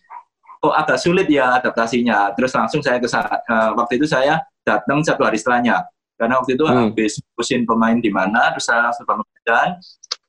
[0.66, 2.34] kok agak sulit ya adaptasinya.
[2.34, 5.86] Terus langsung saya ke uh, waktu itu saya datang satu hari setelahnya.
[6.16, 6.76] Karena waktu itu hmm.
[6.92, 9.70] habis pusin pemain di mana, terus saya langsung bangun dan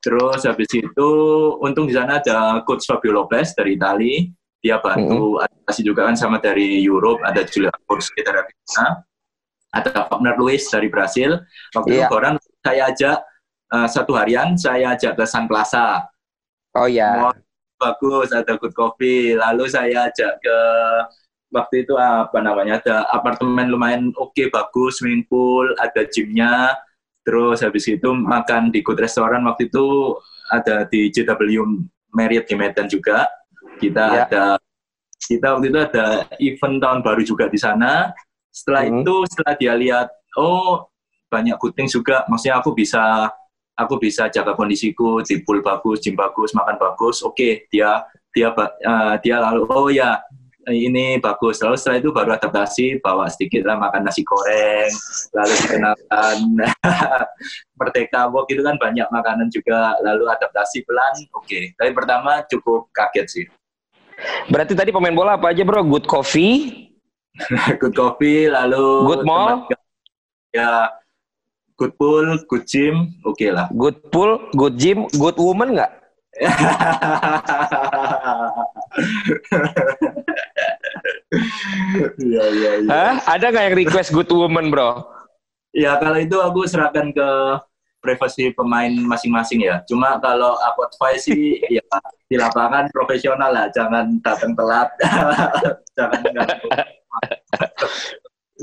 [0.02, 1.10] terus habis itu
[1.58, 4.30] untung di sana ada coach Fabio Lopez dari Itali.
[4.62, 5.44] Dia bantu hmm.
[5.46, 8.86] adaptasi juga kan sama dari Europe, ada Julia Coach dari Argentina,
[9.70, 11.38] ada Wagner Luis dari Brasil.
[11.70, 12.10] Waktu yeah.
[12.10, 12.18] itu iya.
[12.18, 12.34] orang
[12.66, 13.18] saya ajak
[13.70, 16.02] uh, satu harian, saya ajak ke San Plaza.
[16.74, 17.30] Oh ya.
[17.30, 17.46] Yeah
[17.76, 19.36] bagus, ada good coffee.
[19.36, 20.58] Lalu saya ajak ke
[21.54, 26.74] waktu itu apa namanya ada apartemen lumayan oke okay, bagus, swimming pool, ada gymnya.
[27.26, 30.14] Terus habis itu makan di good restoran waktu itu
[30.54, 31.58] ada di JW
[32.14, 33.26] Marriott di Medan juga.
[33.82, 34.22] Kita ya.
[34.26, 34.44] ada
[35.26, 36.06] kita waktu itu ada
[36.38, 38.14] event tahun baru juga di sana.
[38.54, 39.02] Setelah hmm.
[39.02, 40.86] itu setelah dia lihat oh
[41.26, 43.28] banyak kuting juga, maksudnya aku bisa
[43.76, 47.20] aku bisa jaga kondisiku di pool bagus, gym bagus, makan bagus.
[47.26, 50.20] Oke, okay, dia dia uh, dia lalu oh ya
[50.74, 51.62] ini bagus.
[51.62, 54.90] Lalu setelah itu baru adaptasi, bawa sedikit lah makan nasi goreng,
[55.30, 56.36] lalu dikenalkan
[57.78, 61.46] Merdeka Walk itu kan banyak makanan juga, lalu adaptasi pelan, oke.
[61.46, 61.70] Okay.
[61.78, 63.46] Tapi pertama cukup kaget sih.
[64.50, 65.86] Berarti tadi pemain bola apa aja bro?
[65.86, 66.90] Good coffee?
[67.80, 69.06] good coffee, lalu...
[69.06, 69.68] Good mall?
[70.50, 70.90] Ya,
[71.78, 73.68] good pool, good gym, oke okay lah.
[73.70, 75.92] Good pool, good gym, good woman nggak?
[82.16, 83.20] Iya iya iya.
[83.28, 85.04] Ada nggak yang request good woman bro?
[85.76, 87.28] Ya kalau itu aku serahkan ke
[88.06, 89.82] privasi pemain masing-masing ya.
[89.90, 91.82] Cuma kalau aku advice sih ya
[92.30, 94.88] di lapangan profesional lah, jangan datang telat,
[95.98, 96.22] jangan.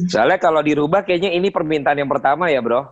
[0.09, 2.87] Soalnya kalau dirubah kayaknya ini permintaan yang pertama ya, Bro.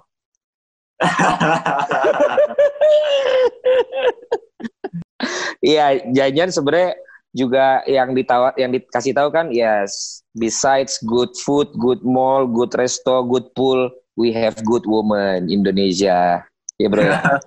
[5.61, 6.97] Iya, janjian sebenarnya
[7.31, 13.23] juga yang ditawar yang dikasih tahu kan yes besides good food good mall good resto
[13.23, 13.87] good pool
[14.19, 16.43] we have good woman Indonesia.
[16.77, 17.21] Ya bro ya?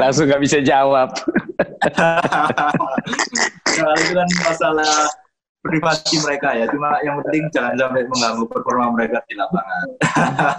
[0.00, 1.12] Langsung nggak bisa jawab.
[3.78, 5.08] Nah, itu kan masalah
[5.62, 6.66] privasi mereka ya.
[6.70, 9.86] Cuma yang penting jangan sampai mengganggu performa mereka di lapangan.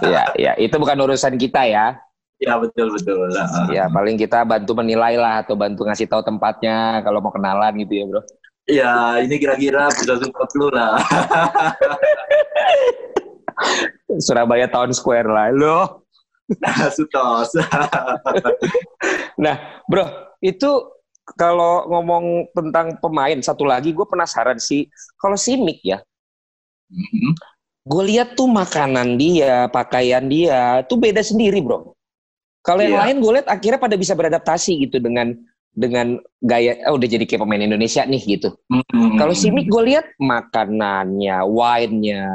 [0.04, 1.98] Ya ya itu bukan urusan kita ya
[2.40, 3.28] Ya betul betul.
[3.68, 8.00] Ya paling kita bantu menilai lah atau bantu ngasih tahu tempatnya kalau mau kenalan gitu
[8.00, 8.22] ya bro.
[8.64, 10.96] Ya ini kira-kira bisa support lu lah.
[14.24, 16.08] Surabaya Town Square lah lo.
[16.96, 17.52] Sutos.
[19.44, 20.96] nah bro itu
[21.36, 24.88] kalau ngomong tentang pemain satu lagi gue penasaran sih
[25.20, 26.00] kalau Simic ya.
[26.88, 27.32] Mm -hmm.
[27.80, 31.96] Gue lihat tuh makanan dia, pakaian dia, tuh beda sendiri bro.
[32.60, 33.04] Kalau yang yeah.
[33.08, 35.32] lain gue lihat akhirnya pada bisa beradaptasi gitu dengan
[35.70, 38.52] dengan gaya oh udah jadi kayak pemain Indonesia nih gitu.
[38.68, 39.16] Mm-hmm.
[39.16, 42.26] Kalau Simic gue lihat makanannya, wine-nya,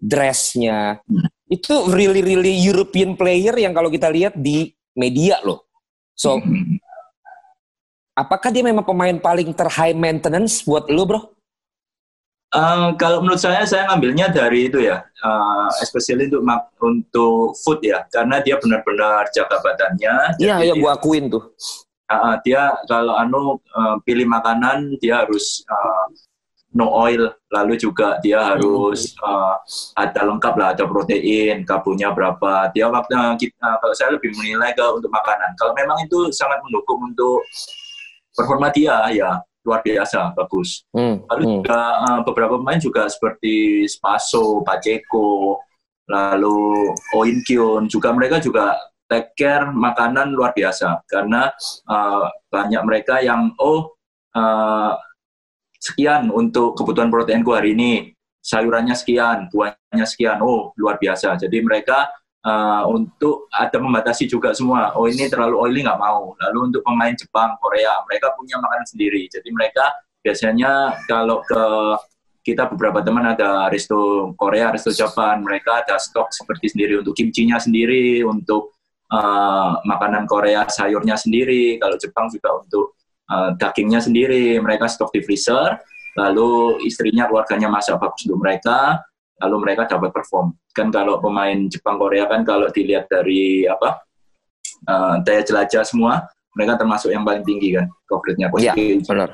[0.00, 1.28] dress-nya mm.
[1.52, 5.68] itu really really European player yang kalau kita lihat di media loh.
[6.16, 6.80] So mm-hmm.
[8.16, 11.20] apakah dia memang pemain paling ter high maintenance buat lo bro?
[12.50, 16.42] Uh, kalau menurut saya, saya ngambilnya dari itu ya, uh, especially untuk
[16.82, 20.34] untuk food ya, karena dia benar-benar jaga badannya.
[20.42, 21.54] Iya, iya, gua akuin tuh.
[22.10, 26.10] Uh, dia kalau anu uh, pilih makanan, dia harus uh,
[26.74, 29.54] no oil, lalu juga dia harus uh,
[29.94, 32.74] ada lengkap lah, ada protein, karbonnya berapa.
[32.74, 33.14] Dia waktu
[33.46, 35.54] kita, kalau saya lebih menilai ke untuk makanan.
[35.54, 37.46] Kalau memang itu sangat mendukung untuk
[38.34, 40.84] performa dia, ya luar biasa bagus.
[40.92, 41.54] Hmm, lalu hmm.
[41.60, 45.60] juga uh, beberapa pemain juga seperti Spaso, Pacheco,
[46.10, 48.74] lalu Oin Kyun juga mereka juga
[49.10, 51.50] take care makanan luar biasa karena
[51.90, 53.98] uh, banyak mereka yang oh
[54.38, 54.94] uh,
[55.80, 62.06] sekian untuk kebutuhan proteinku hari ini sayurannya sekian buahnya sekian oh luar biasa jadi mereka
[62.44, 64.92] uh, untuk ada membatasi juga semua.
[64.96, 66.32] Oh ini terlalu oily nggak mau.
[66.48, 69.28] Lalu untuk pemain Jepang, Korea, mereka punya makanan sendiri.
[69.28, 69.84] Jadi mereka
[70.20, 71.64] biasanya kalau ke
[72.40, 77.60] kita beberapa teman ada resto Korea, resto Jepang, mereka ada stok seperti sendiri untuk kimchinya
[77.60, 78.80] sendiri, untuk
[79.12, 81.76] uh, makanan Korea sayurnya sendiri.
[81.76, 82.96] Kalau Jepang juga untuk
[83.28, 85.76] uh, dagingnya sendiri, mereka stok di freezer.
[86.16, 88.98] Lalu istrinya, keluarganya masak bagus untuk mereka
[89.40, 90.52] lalu mereka dapat perform.
[90.76, 94.04] Kan kalau pemain Jepang Korea kan kalau dilihat dari apa
[94.86, 98.74] uh, daya jelajah semua, mereka termasuk yang paling tinggi kan coveragenya Iya,
[99.04, 99.30] benar.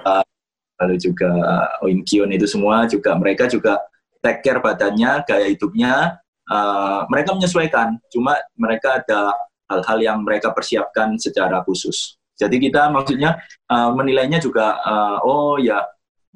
[0.77, 1.33] lalu juga
[1.81, 3.81] Oin Kyun itu semua juga mereka juga
[4.21, 6.19] take care badannya, gaya hidupnya,
[6.51, 7.97] uh, mereka menyesuaikan.
[8.11, 9.33] Cuma mereka ada
[9.71, 12.19] hal-hal yang mereka persiapkan secara khusus.
[12.37, 13.41] Jadi kita maksudnya
[13.73, 15.81] uh, menilainya juga, uh, oh ya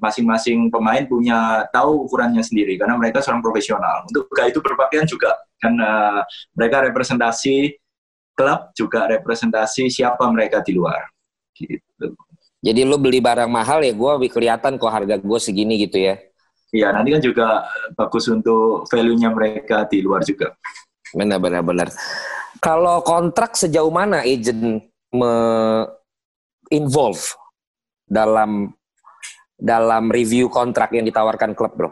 [0.01, 4.09] masing-masing pemain punya tahu ukurannya sendiri karena mereka seorang profesional.
[4.09, 6.25] Untuk gaya itu berpakaian juga karena
[6.57, 7.77] mereka representasi
[8.33, 11.05] klub juga representasi siapa mereka di luar.
[11.53, 12.17] Gitu.
[12.61, 16.17] Jadi lu beli barang mahal ya gue kelihatan kok harga gue segini gitu ya.
[16.71, 17.67] Iya, nanti kan juga
[17.99, 20.55] bagus untuk value-nya mereka di luar juga.
[21.11, 21.89] Benar, benar, benar.
[22.63, 25.33] Kalau kontrak sejauh mana agent me
[26.71, 27.35] involve
[28.07, 28.71] dalam
[29.61, 31.91] dalam review kontrak yang ditawarkan klub, bro?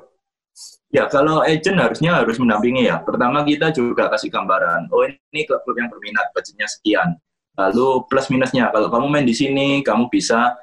[0.89, 3.05] Ya, kalau agent harusnya harus mendampingi ya.
[3.05, 7.21] Pertama kita juga kasih gambaran, oh ini klub-klub yang berminat, budgetnya sekian.
[7.61, 10.57] Lalu plus minusnya, kalau kamu main di sini, kamu bisa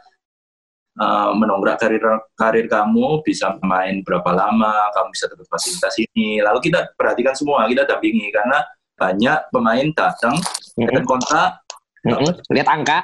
[0.98, 2.02] uh, menongkrak karir
[2.34, 6.42] karir kamu, bisa main berapa lama, kamu bisa dapat fasilitas ini.
[6.42, 8.66] Lalu kita perhatikan semua, kita dampingi karena
[8.98, 10.36] banyak pemain datang
[10.74, 11.06] mm -hmm.
[11.06, 11.62] kontrak,
[12.02, 12.34] mm -hmm.
[12.50, 13.00] lihat angka.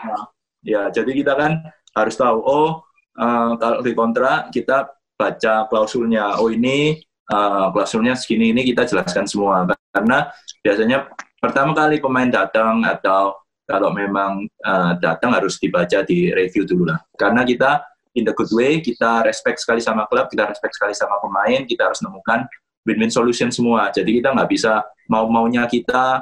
[0.66, 1.62] ya, jadi kita kan
[1.94, 2.82] harus tahu, oh
[3.18, 6.38] uh, kalau di kontrak kita baca klausulnya.
[6.42, 7.00] Oh ini
[7.32, 10.32] uh, klausulnya segini ini kita jelaskan semua karena
[10.64, 16.92] biasanya pertama kali pemain datang atau kalau memang uh, datang harus dibaca di review dulu
[16.92, 17.00] lah.
[17.16, 17.80] Karena kita
[18.20, 21.88] in the good way, kita respect sekali sama klub, kita respect sekali sama pemain, kita
[21.88, 22.44] harus nemukan
[22.84, 23.88] win-win solution semua.
[23.94, 26.20] Jadi kita nggak bisa mau-maunya kita,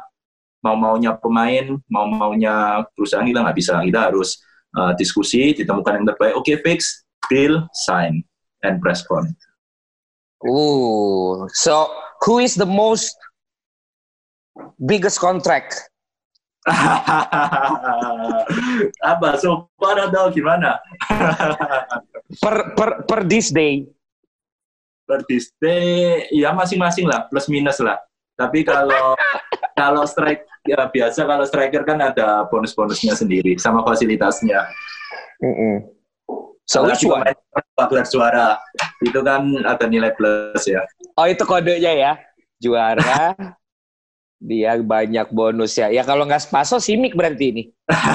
[0.62, 3.82] mau-maunya pemain, mau-maunya perusahaan kita nggak bisa.
[3.82, 4.44] Kita harus
[4.78, 6.34] uh, diskusi, ditemukan yang terbaik.
[6.38, 8.22] Oke, okay, fix, deal, sign,
[8.62, 9.26] and press con.
[10.46, 11.92] Oh, so
[12.24, 13.16] who is the most
[14.80, 15.76] biggest contract?
[19.12, 20.80] Apa so far atau gimana?
[22.44, 23.88] per per per this day.
[25.10, 27.98] Per this day ya masing-masing lah, plus minus lah.
[28.38, 29.18] Tapi kalau
[29.80, 34.60] kalau strike ya biasa kalau striker kan ada bonus-bonusnya sendiri sama fasilitasnya.
[35.40, 35.76] Mm -mm.
[36.68, 37.24] So which one?
[37.80, 38.60] Gelar juara
[39.00, 40.84] itu kan ada nilai plus ya.
[41.16, 42.20] Oh itu kodenya ya
[42.60, 43.34] juara
[44.50, 45.88] dia banyak bonus ya.
[45.90, 47.64] Ya kalau nggak spaso simik berarti ini.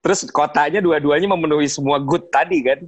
[0.00, 2.80] Terus kotanya dua-duanya memenuhi semua good tadi kan?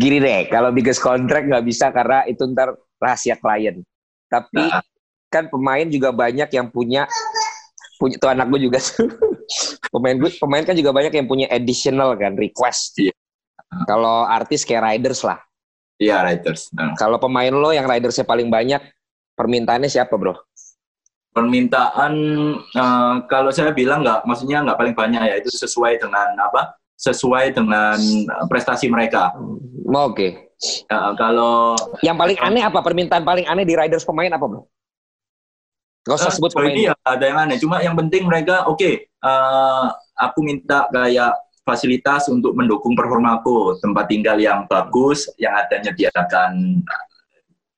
[0.00, 3.82] Gini deh, kalau biggest contract nggak bisa karena itu ntar rahasia klien.
[4.30, 4.80] Tapi nah.
[5.28, 7.04] kan pemain juga banyak yang punya
[8.00, 8.80] punya tuh anak gue juga
[9.92, 12.96] pemain gue pemain kan juga banyak yang punya additional kan request.
[12.96, 13.12] Iya.
[13.86, 15.38] Kalau artis kayak riders lah.
[16.00, 16.72] Iya riders.
[16.72, 16.96] Nah.
[16.96, 18.80] Kalau pemain lo yang ridersnya paling banyak
[19.36, 20.32] permintaannya siapa bro?
[21.30, 22.12] Permintaan
[22.74, 26.74] uh, kalau saya bilang nggak, maksudnya nggak paling banyak ya itu sesuai dengan apa?
[26.98, 27.96] Sesuai dengan
[28.50, 29.32] prestasi mereka.
[29.88, 30.10] Oke.
[30.12, 30.30] Okay.
[30.92, 31.72] Uh, kalau
[32.04, 32.82] yang paling aneh apa?
[32.82, 34.66] Permintaan paling aneh di riders pemain apa bro?
[36.04, 36.74] Gak usah uh, sebut pemain.
[36.74, 37.56] Ini ya, ada yang aneh.
[37.62, 38.76] Cuma yang penting mereka oke.
[38.76, 41.32] Okay, uh, aku minta kayak
[41.64, 46.82] fasilitas untuk mendukung performaku, tempat tinggal yang bagus, yang ada menyediakan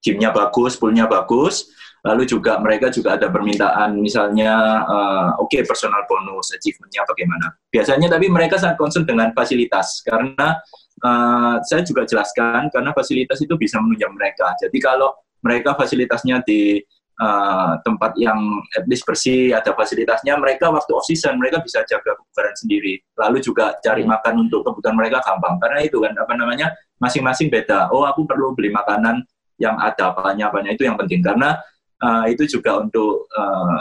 [0.02, 1.70] gymnya bagus, poolnya bagus,
[2.02, 7.46] lalu juga mereka juga ada permintaan misalnya uh, oke okay, personal bonus achievementnya bagaimana.
[7.70, 10.58] Biasanya tapi mereka sangat concern dengan fasilitas karena
[11.06, 14.50] uh, saya juga jelaskan karena fasilitas itu bisa menunjang mereka.
[14.58, 16.82] Jadi kalau mereka fasilitasnya di
[17.22, 18.38] uh, tempat yang
[18.74, 22.98] at least bersih ada fasilitasnya mereka waktu off season mereka bisa jaga kebugaran sendiri.
[23.18, 24.10] Lalu juga cari hmm.
[24.10, 25.58] makan untuk kebutuhan mereka gampang.
[25.62, 26.66] Karena itu kan apa namanya
[26.98, 27.94] masing-masing beda.
[27.94, 29.22] Oh aku perlu beli makanan
[29.60, 31.22] yang ada apanya apanya itu yang penting.
[31.22, 31.54] Karena
[32.02, 33.80] uh, itu juga untuk uh,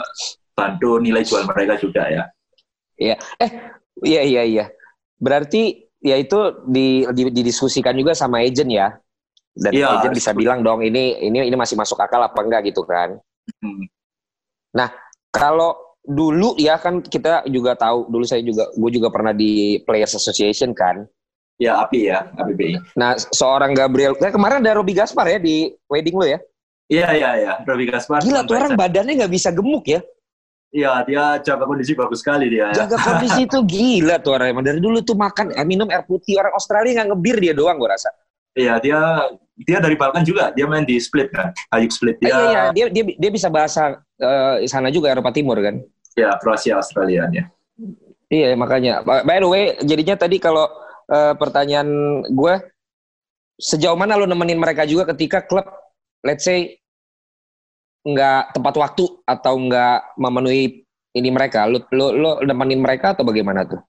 [0.54, 2.24] bantu nilai jual mereka juga ya.
[2.96, 3.16] Iya.
[3.42, 3.50] Eh,
[4.06, 4.64] iya iya iya.
[5.18, 8.88] Berarti ya itu di, di, didiskusikan juga sama agent ya.
[9.52, 12.88] Dan ya, agent bisa bilang dong ini ini ini masih masuk akal apa enggak gitu
[12.88, 13.20] kan.
[13.60, 13.84] Hmm.
[14.72, 14.88] Nah,
[15.28, 20.16] kalau dulu ya kan kita juga tahu dulu saya juga gue juga pernah di Players
[20.16, 21.04] Association kan.
[21.60, 22.74] Ya, API ya, APBI.
[22.98, 26.42] Nah, seorang Gabriel, nah kemarin ada Robi Gaspar ya di wedding lo ya?
[26.92, 28.20] Iya iya iya, Robi Gaspar.
[28.20, 30.04] Gila tuh orang badannya nggak bisa gemuk ya?
[30.72, 32.72] Iya, dia jaga kondisi bagus sekali dia.
[32.72, 32.84] Ya.
[32.84, 34.56] Jaga kondisi itu gila tuh orang.
[34.60, 36.36] Dari dulu tuh makan, eh, minum air putih.
[36.40, 38.12] Orang Australia nggak ngebir dia doang, gue rasa.
[38.52, 39.00] Iya, dia
[39.56, 40.52] dia dari Balkan juga.
[40.52, 42.20] Dia main di Split kan, Ayuk Split.
[42.20, 45.80] Dia, iya, iya, dia, dia dia bisa bahasa uh, sana juga Eropa Timur kan?
[46.16, 47.48] Iya, Kroasia Australia ya.
[48.32, 49.04] Iya, makanya.
[49.04, 50.68] By the way, jadinya tadi kalau
[51.08, 51.88] uh, pertanyaan
[52.32, 52.54] gue,
[53.60, 55.68] sejauh mana lo nemenin mereka juga ketika klub,
[56.24, 56.80] let's say
[58.02, 60.82] nggak tepat waktu atau nggak memenuhi
[61.14, 61.70] ini mereka?
[61.70, 63.80] Lu, lu, lu nemenin mereka atau bagaimana tuh?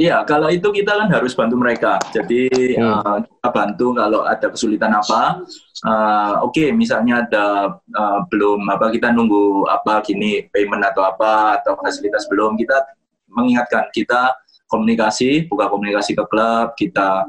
[0.00, 2.00] Iya, kalau itu kita kan harus bantu mereka.
[2.10, 2.82] Jadi hmm.
[2.82, 5.44] uh, kita bantu kalau ada kesulitan apa.
[5.84, 11.60] Uh, Oke, okay, misalnya ada uh, belum apa kita nunggu apa gini payment atau apa
[11.60, 12.82] atau fasilitas belum kita
[13.30, 14.32] mengingatkan kita
[14.66, 17.28] komunikasi, buka komunikasi ke klub, kita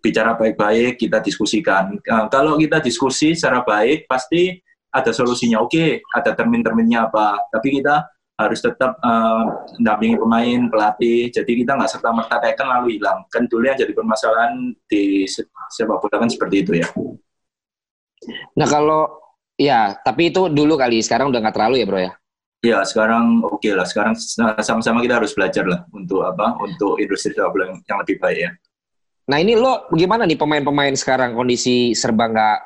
[0.00, 2.00] bicara baik-baik, kita diskusikan.
[2.08, 4.64] Uh, kalau kita diskusi secara baik, pasti
[5.00, 5.62] ada solusinya.
[5.62, 7.38] Oke, okay, ada termin-terminnya apa.
[7.50, 8.06] Tapi kita
[8.38, 11.26] harus tetap uh, dampingi pemain, pelatih.
[11.34, 13.26] Jadi kita nggak serta merta teken lalu hilang.
[13.34, 16.86] Kan dulu yang jadi permasalahan di sepak bola kan seperti itu ya.
[18.54, 19.10] Nah kalau
[19.58, 21.02] ya, tapi itu dulu kali.
[21.02, 22.12] Sekarang udah nggak terlalu ya bro ya?
[22.58, 23.86] Ya sekarang oke okay lah.
[23.86, 24.14] Sekarang
[24.62, 26.54] sama-sama kita harus belajar lah untuk apa?
[26.62, 28.50] Untuk industri sepak bola yang lebih baik ya.
[29.28, 32.58] Nah ini lo gimana nih pemain-pemain sekarang kondisi serba nggak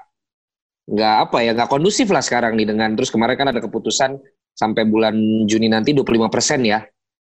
[0.83, 4.19] nggak apa ya nggak kondusif lah sekarang nih dengan terus kemarin kan ada keputusan
[4.53, 5.15] sampai bulan
[5.47, 6.83] Juni nanti 25 persen ya.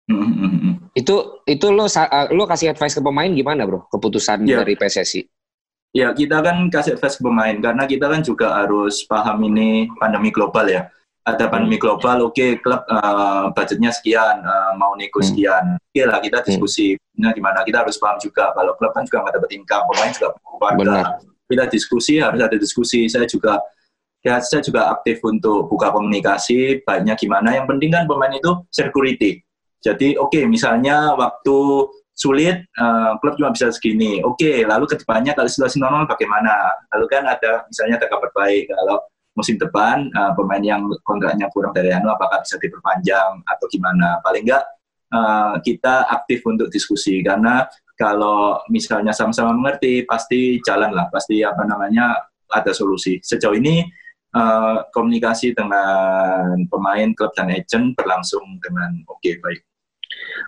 [0.06, 0.94] Mm-hmm.
[0.94, 4.62] Itu itu lo uh, lo kasih advice ke pemain gimana bro keputusan yeah.
[4.62, 5.22] dari PSSI?
[5.96, 10.30] Ya kita kan kasih advice ke pemain karena kita kan juga harus paham ini pandemi
[10.30, 10.90] global ya.
[11.26, 15.30] Ada pandemi global, oke okay, klub uh, budgetnya sekian, uh, mau nego hmm.
[15.34, 15.66] sekian.
[15.82, 16.94] Oke okay lah kita diskusi.
[16.94, 17.26] Hmm.
[17.26, 20.28] Nah, gimana kita harus paham juga kalau klub kan juga nggak dapat income, pemain juga
[20.38, 23.06] keluarga kita diskusi harus ada diskusi.
[23.06, 23.62] Saya juga
[24.26, 26.82] ya saya juga aktif untuk buka komunikasi.
[26.82, 27.54] Baiknya gimana.
[27.54, 29.42] Yang penting kan pemain itu security.
[29.86, 31.58] Jadi oke okay, misalnya waktu
[32.16, 34.24] sulit uh, klub cuma bisa segini.
[34.26, 36.74] Oke okay, lalu ke depannya kalau situasi normal bagaimana?
[36.96, 38.98] Lalu kan ada misalnya ada kabar baik kalau
[39.36, 44.18] musim depan uh, pemain yang kontraknya kurang dari anu apakah bisa diperpanjang atau gimana?
[44.24, 44.64] Paling enggak
[45.12, 47.20] uh, kita aktif untuk diskusi.
[47.22, 52.16] Karena kalau misalnya sama-sama mengerti pasti jalan lah, pasti apa namanya
[52.52, 53.24] ada solusi.
[53.24, 53.84] Sejauh ini
[54.36, 59.64] uh, komunikasi dengan pemain klub dan agent berlangsung dengan oke okay, baik.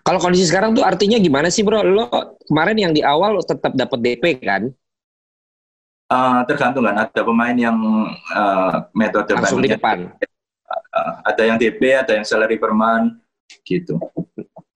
[0.04, 1.84] Kalau kondisi sekarang tuh artinya gimana sih bro?
[1.84, 2.08] Lo
[2.48, 4.72] kemarin yang di awal tetap dapat DP kan?
[6.08, 6.96] Uh, tergantung kan.
[7.04, 7.76] Ada pemain yang
[8.32, 10.08] uh, metode langsung di depan.
[10.68, 13.20] Uh, ada yang DP, ada yang salary per month,
[13.68, 14.00] gitu.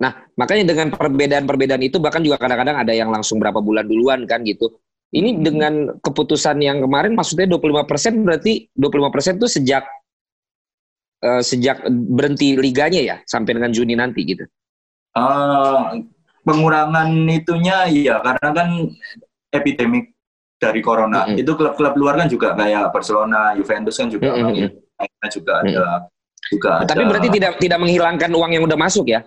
[0.01, 4.41] Nah, makanya dengan perbedaan-perbedaan itu bahkan juga kadang-kadang ada yang langsung berapa bulan duluan kan
[4.41, 4.81] gitu.
[5.13, 5.41] Ini hmm.
[5.45, 9.83] dengan keputusan yang kemarin maksudnya 25% berarti 25% itu sejak
[11.21, 14.49] uh, sejak berhenti liganya ya sampai dengan Juni nanti gitu.
[15.13, 16.01] Uh,
[16.41, 18.69] pengurangan itunya iya karena kan
[19.53, 20.17] epidemik
[20.57, 21.29] dari corona.
[21.29, 21.41] Mm -hmm.
[21.45, 24.55] Itu klub-klub luar kan juga kayak Barcelona, Juventus kan juga mm -hmm.
[24.57, 24.65] juga
[24.97, 25.29] ada mm
[25.69, 26.01] -hmm.
[26.49, 26.89] juga ada.
[26.89, 29.21] Tapi berarti tidak tidak menghilangkan uang yang udah masuk ya?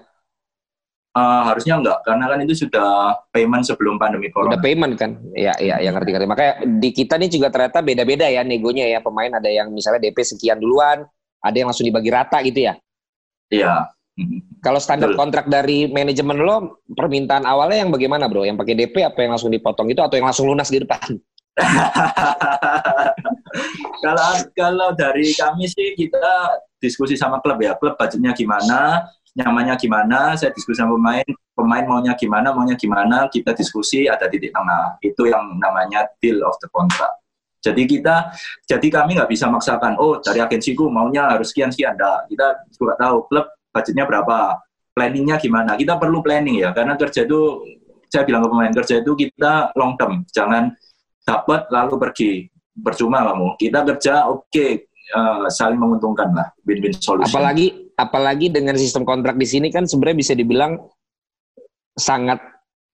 [1.14, 4.58] Uh, harusnya enggak, karena kan itu sudah payment sebelum pandemi corona.
[4.58, 6.26] Udah payment kan, ya, ya, yang ngerti-ngerti.
[6.26, 8.98] Makanya di kita nih juga ternyata beda-beda ya negonya ya.
[8.98, 11.06] Pemain ada yang misalnya DP sekian duluan,
[11.38, 12.74] ada yang langsung dibagi rata gitu ya?
[13.46, 13.94] Iya.
[14.58, 15.20] Kalau standar Betul.
[15.20, 18.42] kontrak dari manajemen lo, permintaan awalnya yang bagaimana bro?
[18.42, 21.14] Yang pakai DP apa yang langsung dipotong itu atau yang langsung lunas di depan?
[24.02, 30.38] kalau kalau dari kami sih kita diskusi sama klub ya, klub budgetnya gimana, nyamannya gimana,
[30.38, 31.26] saya diskusi sama pemain,
[31.58, 34.98] pemain maunya gimana, maunya gimana, kita diskusi ada titik tengah.
[35.02, 37.18] Itu yang namanya deal of the contract.
[37.64, 38.30] Jadi kita,
[38.68, 41.96] jadi kami nggak bisa maksakan, oh dari agensiku maunya harus sekian sekian.
[41.96, 44.60] Nah, kita juga tahu klub budgetnya berapa,
[44.94, 45.74] planningnya gimana.
[45.74, 47.64] Kita perlu planning ya, karena kerja itu
[48.06, 50.70] saya bilang ke pemain kerja itu kita long term, jangan
[51.26, 52.30] dapat lalu pergi
[52.78, 53.58] percuma kamu.
[53.58, 57.28] Kita kerja oke okay, uh, eh, saling menguntungkan lah, win-win solution.
[57.28, 60.80] Apalagi apalagi dengan sistem kontrak di sini kan sebenarnya bisa dibilang
[61.94, 62.40] sangat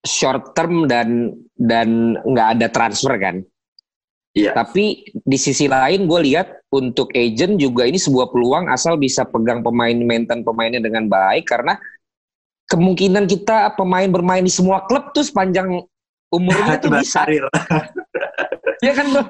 [0.05, 3.45] short term dan dan nggak ada transfer kan.
[4.31, 4.55] Iya.
[4.55, 9.59] Tapi di sisi lain gue lihat untuk agent juga ini sebuah peluang asal bisa pegang
[9.67, 11.75] pemain maintain pemainnya dengan baik karena
[12.71, 15.83] kemungkinan kita pemain bermain di semua klub tuh sepanjang
[16.31, 17.27] umurnya itu bisa.
[18.81, 19.25] Iya kan bro?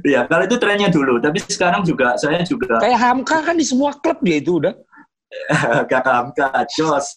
[0.00, 3.92] Iya, kalau itu trennya dulu, tapi sekarang juga saya juga kayak Hamka kan di semua
[4.00, 4.74] klub dia itu udah.
[5.90, 7.06] Kakak Hamka, jos.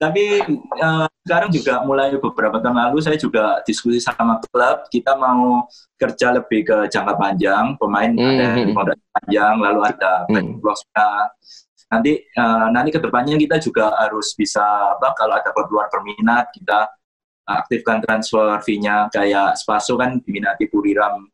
[0.00, 0.40] Tapi
[0.80, 5.68] uh, sekarang juga mulai beberapa tahun lalu saya juga diskusi sama klub, kita mau
[6.00, 8.32] kerja lebih ke jangka panjang, pemain mm -hmm.
[8.40, 8.72] ada hmm.
[8.72, 11.28] kontrak panjang, lalu ada mm -hmm.
[11.90, 14.62] Nanti uh, nanti ke depannya kita juga harus bisa
[14.96, 16.88] apa kalau ada klub luar berminat kita
[17.58, 21.26] aktifkan transfer fee-nya kayak Spaso kan diminati Puriram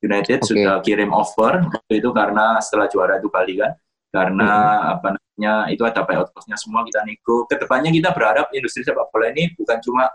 [0.00, 0.48] United okay.
[0.48, 3.72] sudah kirim offer itu karena setelah juara itu Bali kan
[4.10, 4.92] karena hmm.
[4.98, 7.46] apa namanya itu ada payout cost-nya semua kita nego.
[7.46, 10.10] Ke depannya kita berharap industri sepak bola ini bukan cuma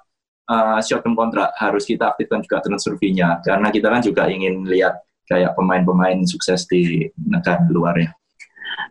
[0.51, 4.67] uh, short term kontrak, harus kita aktifkan juga transfer fee-nya karena kita kan juga ingin
[4.67, 8.11] lihat kayak pemain-pemain sukses di negara luar ya.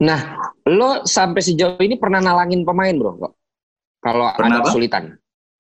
[0.03, 3.31] Nah, lo sampai sejauh ini pernah nalangin pemain bro?
[4.03, 5.15] Kalau ada kesulitan,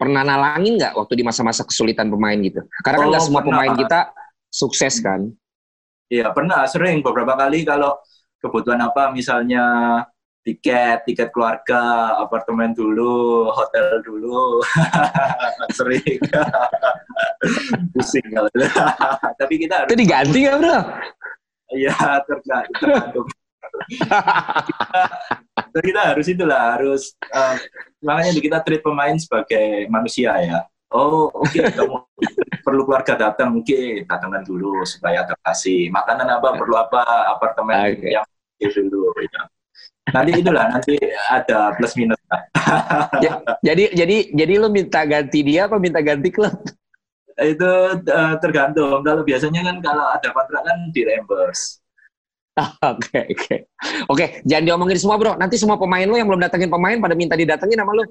[0.04, 2.60] pernah nalangin nggak waktu di masa-masa kesulitan pemain gitu?
[2.84, 3.56] Karena kan oh, kan nggak semua pernah.
[3.56, 4.00] pemain kita
[4.52, 5.20] sukses kan?
[6.12, 7.96] Iya pernah, sering beberapa kali kalau
[8.44, 9.64] kebutuhan apa misalnya
[10.44, 14.60] tiket tiket keluarga apartemen dulu hotel dulu
[15.76, 16.20] sering
[17.96, 18.52] pusing kalau
[19.40, 20.78] tapi kita harus itu diganti ya bro
[21.72, 21.96] iya
[22.28, 23.26] tergantung
[25.74, 27.02] kita, kita harus itulah harus
[27.34, 27.58] uh,
[27.98, 30.62] makanya kita treat pemain sebagai manusia ya
[30.94, 31.98] oh oke okay, kamu
[32.62, 37.02] perlu keluarga datang oke okay, datangkan dulu supaya adaptasi makanan apa perlu apa
[37.34, 38.14] apartemen okay.
[38.14, 38.24] yang
[38.72, 39.42] dulu ya.
[40.12, 40.94] Nanti itulah nanti
[41.32, 42.20] ada plus minus.
[43.24, 46.52] ya, jadi jadi jadi lu minta ganti dia apa minta ganti klub?
[47.40, 49.00] Itu uh, tergantung.
[49.00, 51.83] Kalau biasanya kan kalau ada kontrak kan di reimburse.
[52.94, 53.66] Oke oke
[54.06, 55.34] oke jangan diomongin semua bro.
[55.34, 58.06] Nanti semua pemain lu yang belum datengin pemain pada minta didatengin sama lu.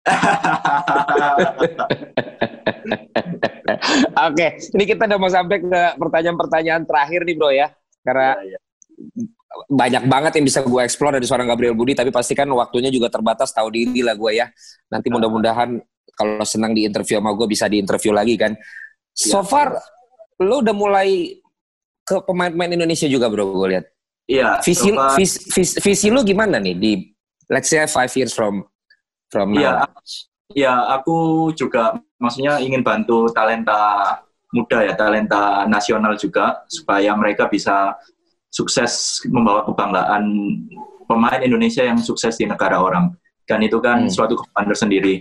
[4.30, 4.46] Oke,
[4.78, 7.74] ini kita udah mau sampai ke pertanyaan-pertanyaan terakhir nih bro ya.
[8.00, 8.58] Karena ya, ya
[9.70, 13.50] banyak banget yang bisa gue explore dari seorang Gabriel Budi tapi pastikan waktunya juga terbatas
[13.50, 14.46] tahu diri lah gue ya
[14.88, 15.78] nanti mudah-mudahan
[16.14, 18.54] kalau senang di interview sama gue bisa di interview lagi kan
[19.10, 19.68] so ya, far
[20.40, 21.39] lo udah mulai
[22.10, 23.84] ke pemain-pemain Indonesia juga bro gue lihat
[24.26, 26.92] iya visi, visi, visi visi lo gimana nih di
[27.46, 28.66] let's say five years from
[29.30, 29.86] from iya
[30.50, 34.18] ya aku juga maksudnya ingin bantu talenta
[34.50, 37.94] muda ya talenta nasional juga supaya mereka bisa
[38.50, 40.26] sukses membawa kebanggaan
[41.06, 43.14] pemain Indonesia yang sukses di negara orang.
[43.46, 44.10] kan itu kan Hmm.
[44.10, 45.14] suatu kebanggaan tersendiri.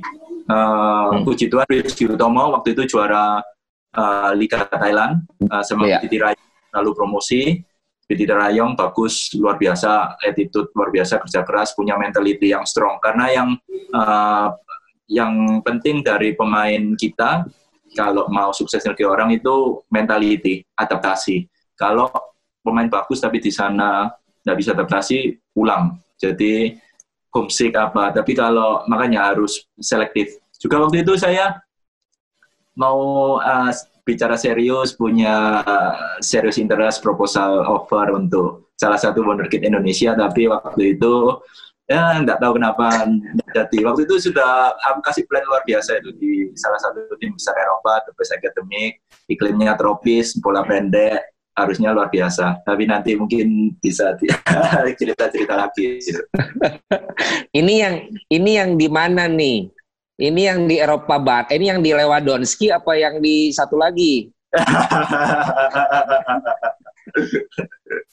[0.46, 1.26] Uh, Hmm.
[1.26, 3.42] Puji Tuhan Rizky Utomo waktu itu juara
[3.98, 5.98] uh, Liga Thailand uh, sama Iya.
[6.06, 7.62] Titi Rayong lalu promosi.
[8.10, 12.98] Titi Rayong bagus luar biasa, attitude luar biasa, kerja keras, punya mentality yang strong.
[12.98, 13.50] Karena yang
[13.94, 14.50] uh,
[15.06, 17.46] yang penting dari pemain kita
[17.94, 21.46] kalau mau sukses negeri orang itu mentality, adaptasi.
[21.78, 22.10] Kalau
[22.66, 24.10] pemain bagus tapi di sana
[24.42, 25.98] nggak bisa adaptasi, pulang.
[26.18, 26.74] Jadi
[27.30, 28.10] homesick apa.
[28.14, 30.38] Tapi kalau makanya harus selektif.
[30.58, 31.62] Juga waktu itu saya
[32.74, 33.72] mau uh,
[34.04, 35.64] bicara serius, punya
[36.24, 41.40] serius interest proposal offer untuk salah satu wonderkid Indonesia, tapi waktu itu
[41.90, 43.10] ya nggak tahu kenapa
[43.52, 43.78] jadi.
[43.84, 48.06] Waktu itu sudah aku kasih plan luar biasa itu di salah satu tim besar Eropa,
[48.06, 52.64] The Best Academic, iklimnya tropis, bola pendek, harusnya luar biasa.
[52.64, 54.32] Tapi nanti mungkin bisa di-
[55.00, 56.00] cerita-cerita lagi.
[57.60, 57.96] Ini yang
[58.30, 59.68] ini yang di mana nih?
[60.20, 64.28] Ini yang di Eropa Bar, ini yang di Lewandowski apa yang di satu lagi?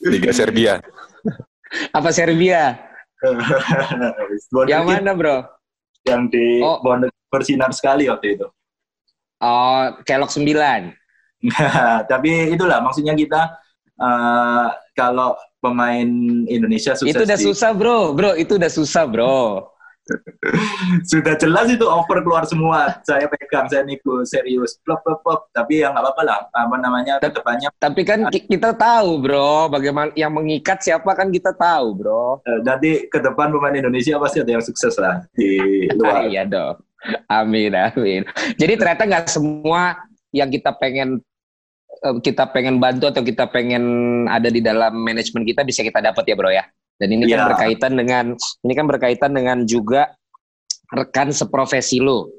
[0.07, 0.79] Liga Serbia.
[1.91, 2.79] Apa Serbia?
[4.71, 5.37] Yang mana, Bro?
[6.07, 6.79] Yang di Oh.
[6.79, 8.47] Wonder- bersinar sekali waktu itu.
[9.43, 10.95] Oh, Kelok 9.
[12.11, 13.51] Tapi itulah maksudnya kita
[13.99, 16.07] eh, kalau pemain
[16.47, 18.15] Indonesia sukses Itu udah di- susah, Bro.
[18.15, 19.75] Bro, itu udah susah, Bro.
[21.11, 22.99] sudah jelas itu over keluar semua.
[23.03, 25.41] Saya pegang, saya nego serius, plop plop plop.
[25.51, 26.37] Tapi ya nggak apa-apa lah.
[26.51, 31.11] Apa namanya Tapi- ke depannya Tapi kan ki- kita tahu, Bro, bagaimana yang mengikat siapa
[31.13, 32.41] kan kita tahu, Bro.
[32.43, 35.59] eh, nanti ke depan pemain Indonesia pasti ada yang sukses lah di
[35.93, 36.25] luar.
[36.31, 36.79] iya dong.
[37.29, 38.25] Amin, amin.
[38.57, 40.01] Jadi ternyata nggak semua
[40.33, 41.21] yang kita pengen
[42.03, 43.83] eh, kita pengen bantu atau kita pengen
[44.27, 46.65] ada di dalam manajemen kita bisa kita dapat ya, Bro ya.
[46.97, 47.47] Dan ini kan Iya.
[47.53, 50.17] berkaitan dengan ini kan berkaitan dengan juga
[50.89, 52.29] rekan seprofesi lo.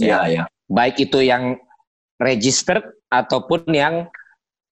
[0.00, 0.42] Iya ya.
[0.68, 1.60] Baik itu yang
[2.20, 4.08] registered ataupun yang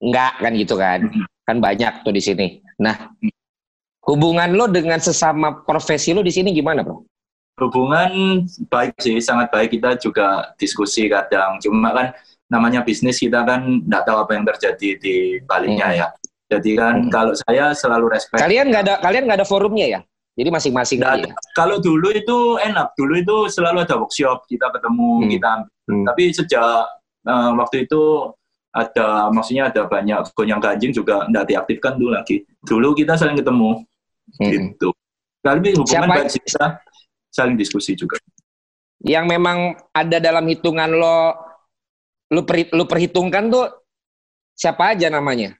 [0.01, 0.99] enggak kan gitu kan.
[1.05, 1.23] Mhm.
[1.47, 2.47] Kan banyak tuh di sini.
[2.81, 3.13] Nah,
[4.03, 7.07] hubungan lo dengan sesama profesi lo di sini gimana, Bro?
[7.57, 9.79] Hubungan baik sih, sangat baik.
[9.79, 11.57] Kita juga diskusi kadang.
[11.57, 12.07] Cuma kan
[12.47, 16.07] namanya bisnis kita kan nggak tahu apa yang terjadi di baliknya ya.
[16.47, 17.11] Jadi kan Hmm.
[17.11, 18.39] kalau saya selalu respect.
[18.39, 19.99] Kalian nggak ada kalian nggak ada forumnya ya?
[20.37, 21.33] Jadi masing-masing ada.
[21.57, 25.29] Kalau dulu itu enak, dulu itu selalu ada workshop, kita ketemu, Hmm.
[25.33, 25.51] kita.
[25.89, 26.05] Hmm.
[26.07, 26.71] Tapi sejak
[27.27, 28.31] eh, waktu itu
[28.71, 32.47] ada, maksudnya ada banyak gonyang ganjing juga nggak diaktifkan dulu lagi.
[32.63, 33.83] Dulu kita saling ketemu,
[34.39, 34.47] Mm-mm.
[34.47, 34.95] gitu.
[35.43, 36.79] Tapi hubungan baik kita
[37.27, 38.15] saling diskusi juga.
[39.03, 39.57] Yang memang
[39.91, 41.35] ada dalam hitungan lo,
[42.31, 43.65] lu, per- lu perhitungkan tuh
[44.55, 45.57] siapa aja namanya?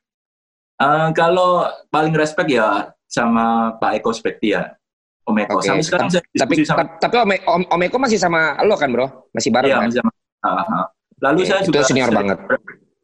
[0.78, 4.78] Eh, kalau paling respect ya sama Pak Eko Spektia,
[5.26, 5.58] Om Eko.
[5.60, 8.94] Sampai sekarang saya Tapi sama ta- tapi Om, Om, Om Eko masih sama lo kan
[8.94, 9.26] bro?
[9.34, 9.90] Masih bareng Iya, kan?
[9.90, 10.14] sama-
[10.46, 10.86] ah, ah.
[11.18, 12.38] Lalu Oke, saya itu juga senior sering- banget.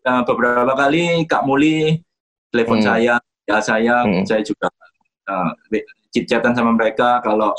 [0.05, 1.97] eh, beberapa kali Kak Muli
[2.53, 2.85] telepon Hmm.
[2.85, 3.13] saya,
[3.43, 4.21] ya saya, Hmm.
[4.23, 4.69] saya juga
[5.23, 5.49] uh,
[6.11, 7.55] chit-chatan sama mereka kalau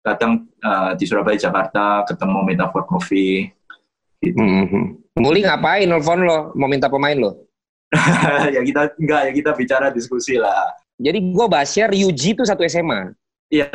[0.00, 3.50] datang eh, di Surabaya Jakarta ketemu Metafor Coffee.
[4.22, 4.36] Gitu.
[4.36, 5.16] Mhm.
[5.18, 6.52] Muli ngapain nelfon lo?
[6.54, 7.45] Mau minta pemain lo?
[8.56, 10.70] ya kita enggak ya kita bicara diskusi lah.
[10.96, 13.12] Jadi gue bahasnya Ryuji tuh satu SMA.
[13.52, 13.68] Iya,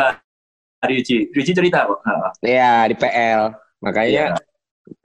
[0.81, 2.01] Ryuji, Ryuji cerita kok.
[2.01, 3.53] Ah, Ya di PL.
[3.81, 4.41] Makanya Iya.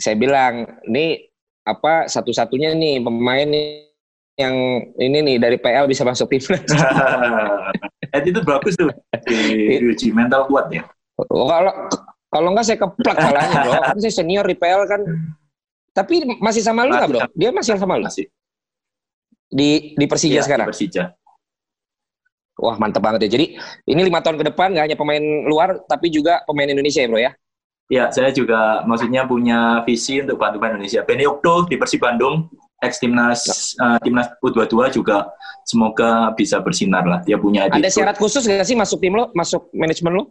[0.01, 1.29] saya bilang, ini
[1.67, 3.85] apa satu-satunya nih pemain nih
[4.37, 4.55] yang
[5.01, 6.61] ini nih dari PL bisa masuk timnas.
[8.15, 8.89] Eh, itu bagus tuh
[9.27, 10.87] di Ryuji mental kuat ya.
[11.19, 11.73] Oh, kalau
[12.31, 13.73] kalau enggak saya keplak salahnya bro.
[13.93, 15.01] Kan saya senior di PL kan.
[15.91, 17.21] Tapi masih sama lu nggak bro?
[17.35, 18.29] Dia masih sama lu Masih.
[19.49, 20.67] Di di Persija Iya, di sekarang.
[20.69, 21.05] Persija.
[22.57, 23.37] Wah mantep banget ya.
[23.37, 23.47] Jadi
[23.85, 27.21] ini lima tahun ke depan nggak hanya pemain luar tapi juga pemain Indonesia ya bro
[27.21, 27.33] ya.
[27.87, 31.07] Ya, saya juga maksudnya punya visi untuk bantu pemain Indonesia.
[31.07, 32.51] Benny Okto di Persib Bandung,
[32.83, 33.47] ex timnas
[33.79, 35.31] eh, timnas U22 juga
[35.63, 37.23] semoga bisa bersinar lah.
[37.23, 37.95] Dia punya Ada attitude.
[37.95, 40.25] syarat khusus nggak sih masuk tim lo, masuk manajemen lo?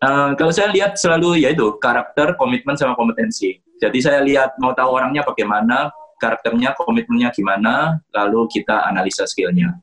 [0.00, 3.60] Eh, kalau saya lihat selalu ya itu karakter, komitmen sama kompetensi.
[3.76, 9.80] Jadi saya lihat mau tahu orangnya bagaimana, karakternya, komitmennya gimana, lalu kita analisa skillnya.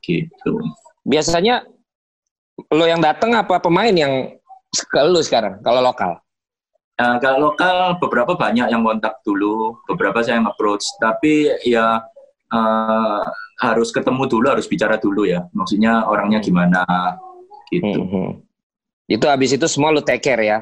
[0.00, 0.54] Gitu.
[1.02, 1.66] Biasanya
[2.70, 4.38] lo yang datang apa pemain yang
[4.70, 6.22] ke lu sekarang kalau lokal?
[7.00, 12.04] Eh, kalau lokal beberapa banyak yang kontak dulu, beberapa saya yang approach, tapi ya
[12.52, 13.22] eh,
[13.60, 15.48] harus ketemu dulu, harus bicara dulu ya.
[15.56, 16.84] Maksudnya orangnya gimana,
[17.72, 18.00] gitu.
[18.04, 18.28] Mhm.
[19.10, 20.58] Itu habis itu semua lu take care ya.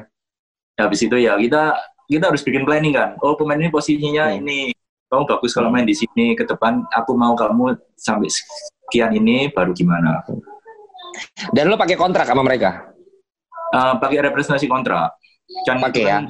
[0.79, 1.75] Habis itu ya kita
[2.09, 3.13] kita harus bikin planning kan.
[3.21, 4.39] Oh pemain ini posisinya Hmm.
[4.41, 4.73] ini,
[5.09, 6.37] kamu bagus kalau main di sini.
[6.37, 10.21] Ke depan aku mau kamu sampai sekian ini, baru gimana?
[11.49, 12.93] Dan lo pakai kontrak sama mereka.
[13.73, 15.17] Uh, pakai representasi kontrak.
[15.65, 16.21] Kan pakai ya.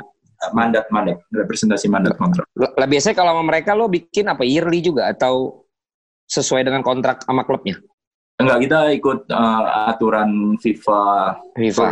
[0.55, 2.47] Mandat mandat representasi mandat kontrak.
[2.55, 5.67] Lah biasanya kalau sama mereka lo bikin apa yearly juga atau
[6.32, 7.75] sesuai dengan kontrak sama klubnya?
[8.39, 11.03] Enggak, kita ikut uh, aturan FIFA.
[11.59, 11.88] FIFA.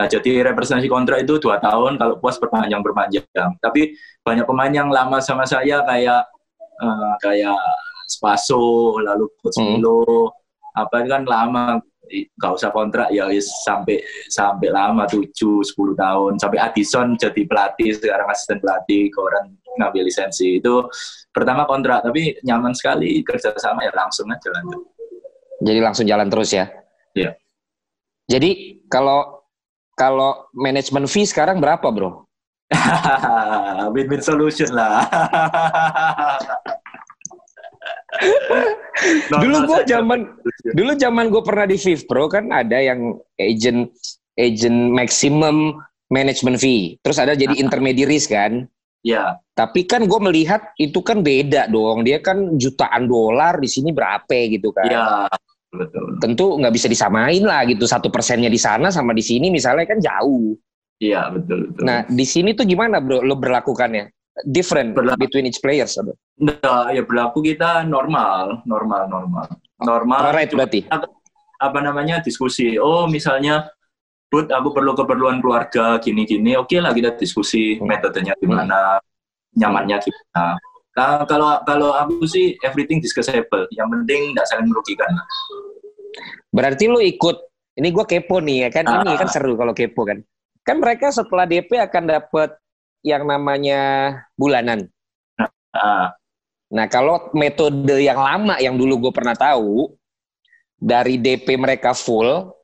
[0.00, 3.52] Nah, jadi representasi kontrak itu dua tahun, kalau puas perpanjang perpanjang.
[3.60, 3.92] Tapi
[4.24, 6.24] banyak pemain yang lama sama saya kayak
[6.80, 7.60] uh, kayak
[8.08, 9.84] Spaso, lalu Coach hmm.
[10.72, 16.40] apa kan lama nggak usah kontrak ya sampai sampai lama tujuh sepuluh tahun.
[16.40, 20.64] Sampai Addison jadi pelatih sekarang asisten pelatih ke orang ngambil lisensi.
[20.64, 20.88] Itu
[21.28, 24.80] pertama kontrak tapi nyaman sekali kerja sama ya langsung aja lanjut.
[25.60, 26.66] Jadi langsung jalan terus ya?
[27.12, 27.36] Iya.
[28.26, 29.39] Jadi kalau
[30.00, 32.24] kalau manajemen fee sekarang berapa bro
[33.94, 35.04] win-win solution lah
[39.44, 40.24] dulu gue zaman
[40.72, 43.92] dulu zaman gue pernah di Viv Pro kan ada yang agent
[44.40, 45.76] agent maximum
[46.10, 46.98] management fee.
[47.00, 48.66] Terus ada jadi intermediaries kan.
[49.00, 49.40] Ya.
[49.56, 52.04] Tapi kan gue melihat itu kan beda dong.
[52.04, 54.90] Dia kan jutaan dolar di sini berapa gitu kan.
[54.90, 55.06] Iya.
[55.70, 56.18] Betul.
[56.18, 57.86] Tentu nggak bisa disamain lah gitu.
[57.86, 60.54] Satu persennya di sana sama di sini misalnya kan jauh.
[61.00, 61.84] Iya betul, betul.
[61.86, 64.10] Nah di sini tuh gimana bro lo berlakukannya?
[64.46, 65.28] different berlaku.
[65.28, 66.14] between each players atau?
[66.40, 69.46] Nah, ya berlaku kita normal, normal, normal.
[69.80, 70.20] Normal.
[70.32, 70.88] Alright, berarti.
[71.60, 72.80] Apa, namanya diskusi.
[72.80, 73.68] Oh, misalnya
[74.30, 76.54] Bud, aku perlu keperluan keluarga gini-gini.
[76.54, 77.84] Oke okay lah kita diskusi hmm.
[77.84, 79.58] metodenya gimana, hmm.
[79.58, 80.44] nyamannya gimana.
[80.98, 83.66] Nah, kalau kalau aku sih everything discussable.
[83.74, 85.10] Yang penting tidak saling merugikan.
[86.50, 87.36] Berarti lu ikut.
[87.78, 88.84] Ini gue kepo nih ya kan.
[88.90, 89.06] Ah.
[89.06, 90.18] Ini kan seru kalau kepo kan.
[90.66, 92.50] Kan mereka setelah DP akan dapat
[93.06, 94.90] yang namanya bulanan.
[95.70, 96.10] Uh.
[96.70, 99.90] Nah, kalau metode yang lama yang dulu gue pernah tahu
[100.78, 102.54] dari DP mereka full,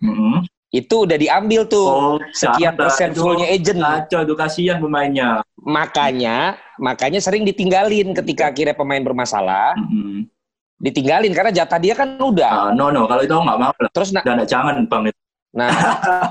[0.00, 0.36] mm -hmm.
[0.70, 3.82] Itu udah diambil tuh oh, sekian persen fullnya agent.
[3.82, 5.42] Kacau, itu kasihan pemainnya.
[5.58, 9.74] Makanya, makanya sering ditinggalin ketika akhirnya pemain bermasalah.
[9.74, 10.18] Mm -hmm.
[10.80, 12.70] Ditinggalin karena jatah dia kan udah.
[12.70, 13.72] Uh, no no, kalau itu nggak mau.
[13.90, 15.02] Terus nah, jangan bang.
[15.58, 15.68] Nah,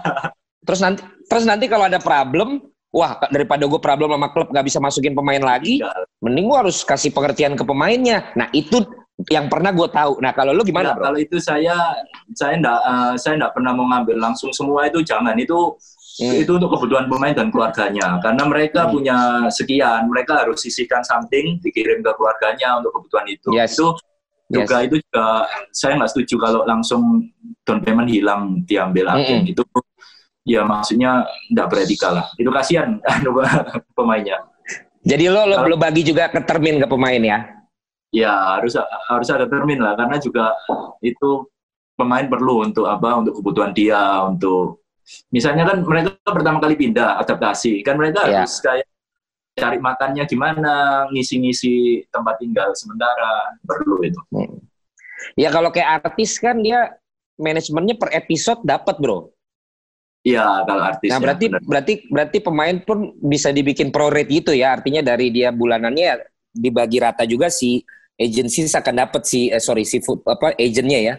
[0.65, 4.81] terus nanti terus nanti kalau ada problem wah daripada gue problem sama klub gak bisa
[4.81, 5.93] masukin pemain lagi, ya.
[6.25, 8.33] mending gue harus kasih pengertian ke pemainnya.
[8.33, 8.81] Nah itu
[9.27, 10.23] yang pernah gue tahu.
[10.23, 10.95] Nah kalau lu gimana?
[10.95, 11.11] bro?
[11.11, 11.75] Kalau itu saya
[12.31, 15.75] saya enggak uh, saya enggak pernah mau ngambil langsung semua itu jangan itu
[16.23, 16.39] hmm.
[16.39, 18.91] itu untuk kebutuhan pemain dan keluarganya karena mereka hmm.
[18.95, 19.17] punya
[19.51, 23.49] sekian mereka harus sisihkan something dikirim ke keluarganya untuk kebutuhan itu.
[23.51, 23.75] Yes.
[23.75, 23.99] Itu
[24.49, 24.85] juga yes.
[24.87, 25.25] itu juga
[25.75, 27.27] saya nggak setuju kalau langsung
[27.67, 29.51] down payment hilang diambil -hmm.
[29.51, 29.61] itu
[30.47, 32.25] ya maksudnya tidak beretika lah.
[32.39, 33.03] Itu kasihan
[33.99, 34.39] pemainnya.
[35.03, 37.58] Jadi lo lo, lo bagi juga ke termin ke pemain ya?
[38.09, 38.73] Ya harus
[39.05, 40.49] harus ada termin lah karena juga
[41.05, 41.45] itu
[41.93, 44.81] pemain perlu untuk apa untuk kebutuhan dia untuk
[45.29, 48.41] misalnya kan mereka pertama kali pindah adaptasi kan mereka ya.
[48.41, 48.87] harus kayak
[49.59, 54.21] cari makannya gimana ngisi-ngisi tempat tinggal sementara perlu itu.
[54.31, 54.57] Hmm.
[55.35, 56.95] Ya kalau kayak artis kan dia
[57.35, 59.29] manajemennya per episode dapat bro.
[60.19, 61.09] Iya, kalau artis.
[61.15, 64.75] Nah, berarti ya, berarti berarti pemain pun bisa dibikin pro rate gitu ya.
[64.75, 66.15] Artinya dari dia bulanannya ya
[66.51, 67.83] dibagi rata juga si
[68.19, 71.15] agency akan dapat si eh, sorry si food, apa agentnya ya.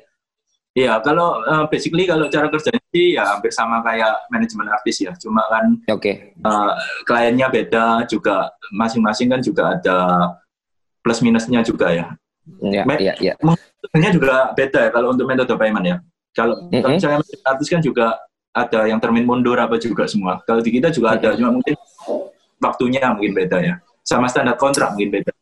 [0.70, 5.10] Iya, kalau uh, basically kalau cara kerjanya sih ya hampir sama kayak manajemen artis ya.
[5.18, 6.30] Cuma kan okay.
[6.46, 9.98] uh, kliennya beda juga masing-masing kan juga ada
[11.02, 12.06] plus minusnya juga ya.
[12.62, 13.34] Iya, iya, iya.
[13.42, 15.96] Metodenya juga beda ya kalau untuk metode payment ya.
[16.38, 16.94] Kalau mm -hmm.
[16.94, 17.18] misalnya
[17.50, 18.14] artis kan juga
[18.54, 20.38] ada yang termin mundur apa juga semua.
[20.46, 21.74] Kalau di kita juga ada, cuma mungkin
[22.62, 23.74] waktunya mungkin beda ya.
[24.06, 25.34] Sama standar kontrak mungkin beda.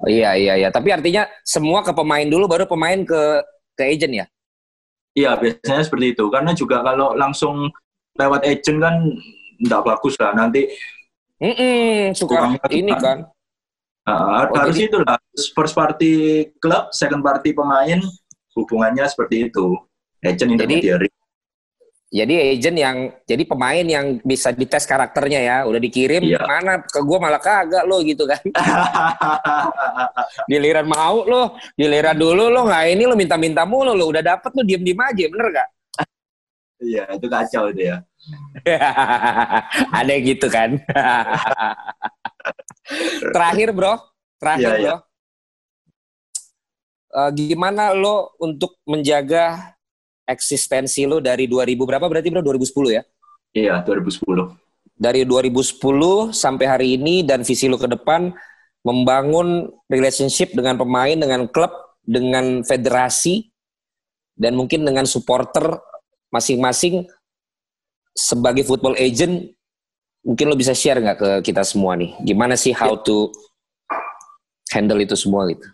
[0.00, 0.68] Oh, iya iya iya.
[0.72, 3.44] Tapi artinya semua ke pemain dulu, baru pemain ke
[3.76, 4.26] ke agent ya?
[5.12, 6.24] Iya biasanya seperti itu.
[6.32, 7.68] Karena juga kalau langsung
[8.16, 8.94] lewat agent kan
[9.60, 10.32] nggak bagus lah.
[10.32, 10.72] Nanti
[11.40, 13.28] mm -mm, suka ini kan.
[14.08, 15.04] Uh, oh, harus jadi...
[15.04, 15.20] lah.
[15.52, 16.12] First party
[16.56, 18.00] klub, second party pemain
[18.56, 19.76] hubungannya seperti itu.
[20.24, 21.08] Agent intermediary.
[21.08, 21.19] Jadi
[22.10, 25.56] jadi agent yang jadi pemain yang bisa dites karakternya ya.
[25.62, 26.42] Udah dikirim iya.
[26.42, 26.82] mana?
[26.82, 28.42] Ke gue malah kagak lo gitu kan.
[30.50, 34.10] Giliran mau lo giliran dulu lo nggak ini lo minta-minta mulu lo.
[34.10, 35.24] Udah dapet lo diem-diem aja.
[35.30, 35.68] Bener gak
[36.80, 37.96] iya itu kacau itu ya.
[40.00, 40.80] Ada gitu kan?
[43.36, 43.94] Terakhir bro.
[44.40, 44.96] Terakhir iya, bro.
[47.10, 49.76] Uh, gimana lo untuk menjaga
[50.30, 53.02] eksistensi lo dari 2000 berapa berarti bro 2010 ya?
[53.50, 54.22] Iya 2010.
[54.94, 58.30] Dari 2010 sampai hari ini dan visi lo ke depan
[58.86, 61.72] membangun relationship dengan pemain, dengan klub,
[62.06, 63.50] dengan federasi
[64.38, 65.76] dan mungkin dengan supporter
[66.32, 67.04] masing-masing
[68.16, 69.52] sebagai football agent
[70.24, 73.32] mungkin lo bisa share nggak ke kita semua nih gimana sih how to
[74.72, 75.64] handle itu semua gitu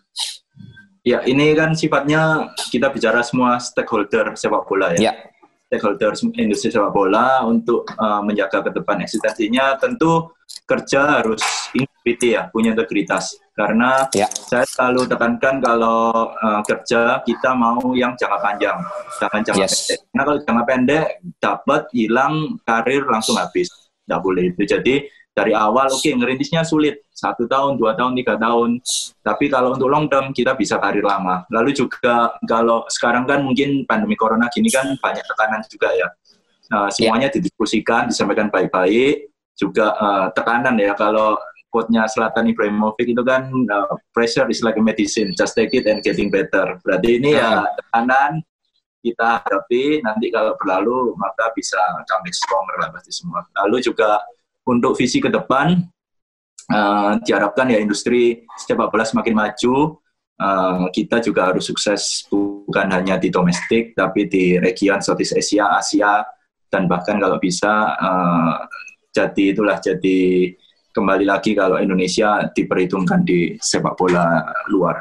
[1.06, 5.14] Ya, ini kan sifatnya kita bicara semua stakeholder sepak bola ya.
[5.14, 5.14] ya
[5.70, 10.34] Stakeholder industri sepak bola untuk uh, menjaga ke depan eksistensinya tentu
[10.66, 11.38] kerja harus
[11.78, 13.38] integrity ya, punya integritas.
[13.54, 18.78] Karena ya saya selalu tekankan kalau uh, kerja kita mau yang jangka panjang,
[19.22, 19.74] jangan jangka Yes.
[19.86, 19.98] pendek.
[20.10, 21.06] Karena kalau jangka pendek
[21.38, 22.34] dapat hilang
[22.66, 23.70] karir langsung habis,
[24.10, 24.62] nggak boleh itu.
[24.66, 28.80] Jadi dari awal oke ngerintisnya sulit satu tahun, dua tahun, tiga tahun.
[29.20, 31.44] Tapi kalau untuk long term kita bisa karir lama.
[31.52, 36.08] Lalu juga kalau sekarang kan mungkin pandemi corona gini kan banyak tekanan juga ya.
[36.72, 39.28] Nah, semuanya didiskusikan, disampaikan baik-baik.
[39.60, 41.36] Juga uh, tekanan ya kalau
[41.68, 46.00] quote-nya Selatan Ibrahimovic itu kan uh, pressure is like a medicine, just take it and
[46.00, 46.80] getting better.
[46.80, 48.40] Berarti ini ya tekanan
[49.04, 51.78] kita hadapi nanti kalau berlalu maka bisa
[52.08, 53.44] comeback stronger lah pasti semua.
[53.64, 54.20] Lalu juga
[54.66, 55.78] untuk visi ke depan
[56.74, 59.98] uh, diharapkan ya industri sepak bola semakin maju.
[60.36, 66.20] Uh, kita juga harus sukses bukan hanya di domestik tapi di region Southeast Asia, Asia
[66.68, 68.68] dan bahkan kalau bisa uh,
[69.16, 70.52] jadi itulah jadi
[70.92, 75.00] kembali lagi kalau Indonesia diperhitungkan di sepak bola luar.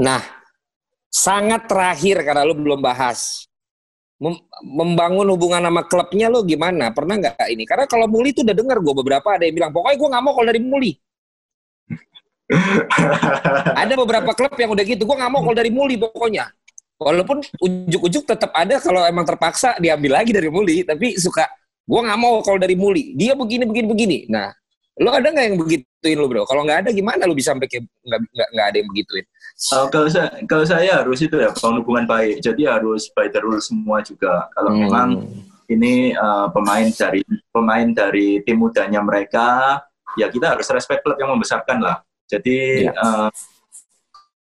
[0.00, 0.20] Nah,
[1.08, 3.47] sangat terakhir karena lu belum bahas.
[4.18, 6.90] Mem- membangun hubungan sama klubnya lo gimana?
[6.90, 7.62] Pernah nggak ini?
[7.62, 10.32] Karena kalau Muli tuh udah denger gue beberapa ada yang bilang, pokoknya gue nggak mau
[10.34, 10.92] kalau dari Muli.
[13.84, 16.48] Ada beberapa klub yang udah gitu, gue nggak mau kalau dari Muli pokoknya.
[16.98, 21.46] Walaupun ujuk-ujuk tetap ada kalau emang terpaksa diambil lagi dari Muli, tapi suka
[21.86, 23.14] gue nggak mau kalau dari Muli.
[23.14, 24.18] Dia begini begini begini.
[24.26, 24.50] Nah,
[24.98, 26.42] lo ada nggak yang begituin lo bro?
[26.42, 29.24] Kalau nggak ada gimana lo bisa sampai kayak nggak nggak ada yang begituin?
[29.58, 32.38] Uh, kalau saya kalau saya harus itu ya bangun hubungan baik.
[32.38, 34.46] Jadi harus by the rule semua juga.
[34.54, 34.80] Kalau Hmm.
[34.86, 35.08] memang
[35.66, 39.82] ini uh, pemain dari pemain dari tim mudanya mereka,
[40.14, 42.00] ya kita harus respect klub yang membesarkan lah.
[42.30, 42.94] Jadi Iya.
[42.94, 43.28] uh,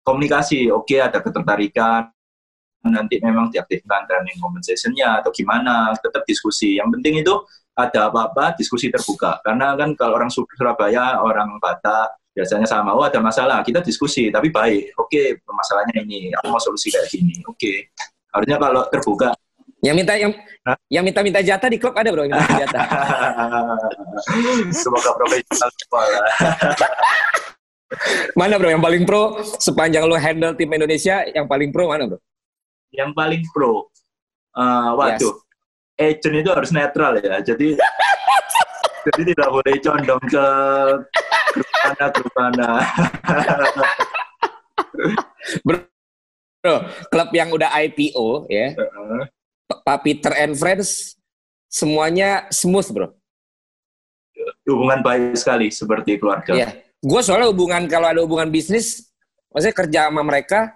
[0.02, 2.10] komunikasi, oke ada ketertarikan,
[2.86, 6.78] nanti memang diaktifkan training compensation-nya atau gimana, tetap diskusi.
[6.78, 7.34] Yang penting itu
[7.78, 9.38] ada apa-apa diskusi terbuka.
[9.42, 14.28] Karena kan kalau orang Sur- Surabaya, orang Batak biasanya sama, oh ada masalah, kita diskusi
[14.28, 14.92] tapi baik.
[15.00, 17.40] Oke, masalahnya ini, aku mau solusi kayak gini.
[17.48, 17.88] Oke.
[18.28, 19.32] Harusnya kalau terbuka
[19.80, 20.32] Yang minta yang
[20.66, 20.76] Hah?
[20.92, 22.84] yang minta-minta jatah di klub ada bro, yang minta jatah.
[24.72, 26.04] Semoga profesional semua.
[28.38, 32.18] Mana bro yang paling pro sepanjang lo handle tim Indonesia yang paling pro mana bro?
[32.90, 33.86] Yang paling pro,
[34.58, 35.34] eh, waduh,
[35.94, 37.38] agent itu harus netral ya.
[37.46, 37.78] Jadi
[39.06, 40.46] jadi tidak boleh condong ke
[41.56, 42.68] grup mana grup mana.
[46.60, 46.74] Bro,
[47.08, 49.22] klub yang udah IPO ya, Heeh.
[49.66, 51.16] Pak Peter and Friends
[51.70, 53.08] semuanya smooth bro.
[54.66, 56.52] Hubungan baik sekali seperti keluarga.
[56.52, 56.68] Iya.
[56.98, 59.14] Gue soalnya hubungan kalau ada hubungan bisnis,
[59.54, 60.74] maksudnya kerja sama mereka,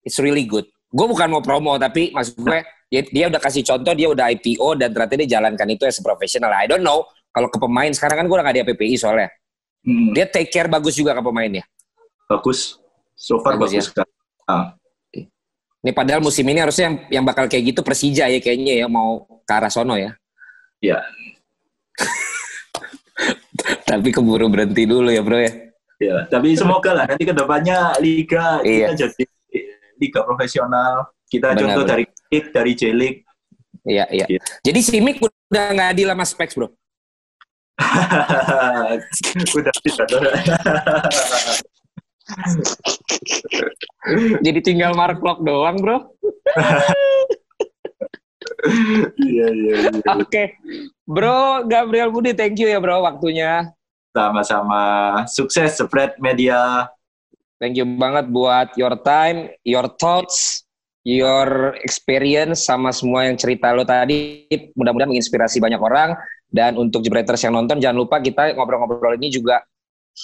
[0.00, 0.64] it's really good.
[0.88, 4.80] Gue bukan mau promo tapi maksud gue dia, dia udah kasih contoh dia udah IPO
[4.80, 6.48] dan ternyata dia jalankan itu as a professional.
[6.56, 9.28] I don't know kalau ke pemain sekarang kan gue udah gak di APPI soalnya.
[9.80, 11.64] Hmm, Dia take care bagus juga ke pemainnya.
[12.26, 12.76] bagus.
[13.14, 14.04] So far Bagus, bagus, ya?
[14.44, 14.64] Ah,
[15.78, 19.22] Ini padahal musim ini harusnya yang, yang bakal kayak gitu Persija ya kayaknya ya mau
[19.42, 20.14] ke arah sono ya.
[20.78, 20.98] ya,
[23.84, 25.52] Tapi keburu berhenti dulu ya bro ya.
[25.98, 26.16] ya.
[26.28, 28.92] Tapi semoga lah nanti ke depannya liga Iya.
[28.94, 29.24] kita jadi
[29.98, 31.10] liga profesional.
[31.26, 31.90] Kita Benar, contoh benar.
[31.98, 32.04] dari
[32.54, 33.20] dari J-League.
[33.84, 34.26] Iya iya.
[34.28, 34.40] Iya.
[34.62, 36.68] Jadi si Mik udah nggak adil sama Specs bro.
[39.58, 40.08] Udah tidak.
[44.44, 45.98] Jadi tinggal Mark Klok doang bro.
[49.18, 49.90] Iya, iya, iya.
[50.18, 50.58] Oke,
[51.06, 53.70] bro Gabriel Budi, thank you ya bro waktunya.
[54.10, 55.22] Sama-sama.
[55.30, 56.90] Sukses spread media.
[57.62, 60.66] Thank you banget buat your time, your thoughts,
[61.06, 64.50] your experience sama semua yang cerita lo tadi.
[64.74, 66.18] Mudah-mudahan menginspirasi banyak orang.
[66.48, 69.60] Dan untuk Jebreters yang nonton, jangan lupa kita ngobrol-ngobrol ini juga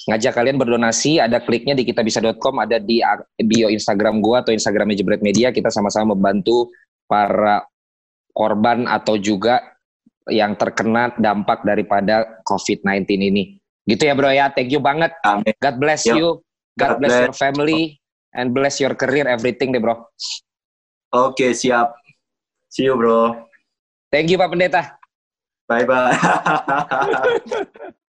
[0.09, 1.20] ngajak kalian berdonasi.
[1.20, 3.05] Ada kliknya di kitabisa.com, ada di
[3.45, 5.53] bio Instagram gua atau Instagramnya Jebret Media.
[5.53, 6.72] Kita sama-sama membantu
[7.05, 7.68] para
[8.33, 9.77] korban atau juga
[10.33, 13.45] yang terkena dampak daripada COVID-19 ini.
[13.85, 15.12] Gitu ya bro ya, thank you banget.
[15.22, 15.53] Amin.
[15.61, 16.16] God bless Yuk.
[16.16, 16.29] you.
[16.75, 17.25] God, God bless, bless.
[17.29, 17.83] your family
[18.35, 20.09] and bless your career, everything deh bro.
[21.14, 21.95] Oke, siap.
[22.66, 23.47] See you, bro.
[24.11, 24.99] Thank you Pak Pendeta.
[25.67, 26.19] バイバイ。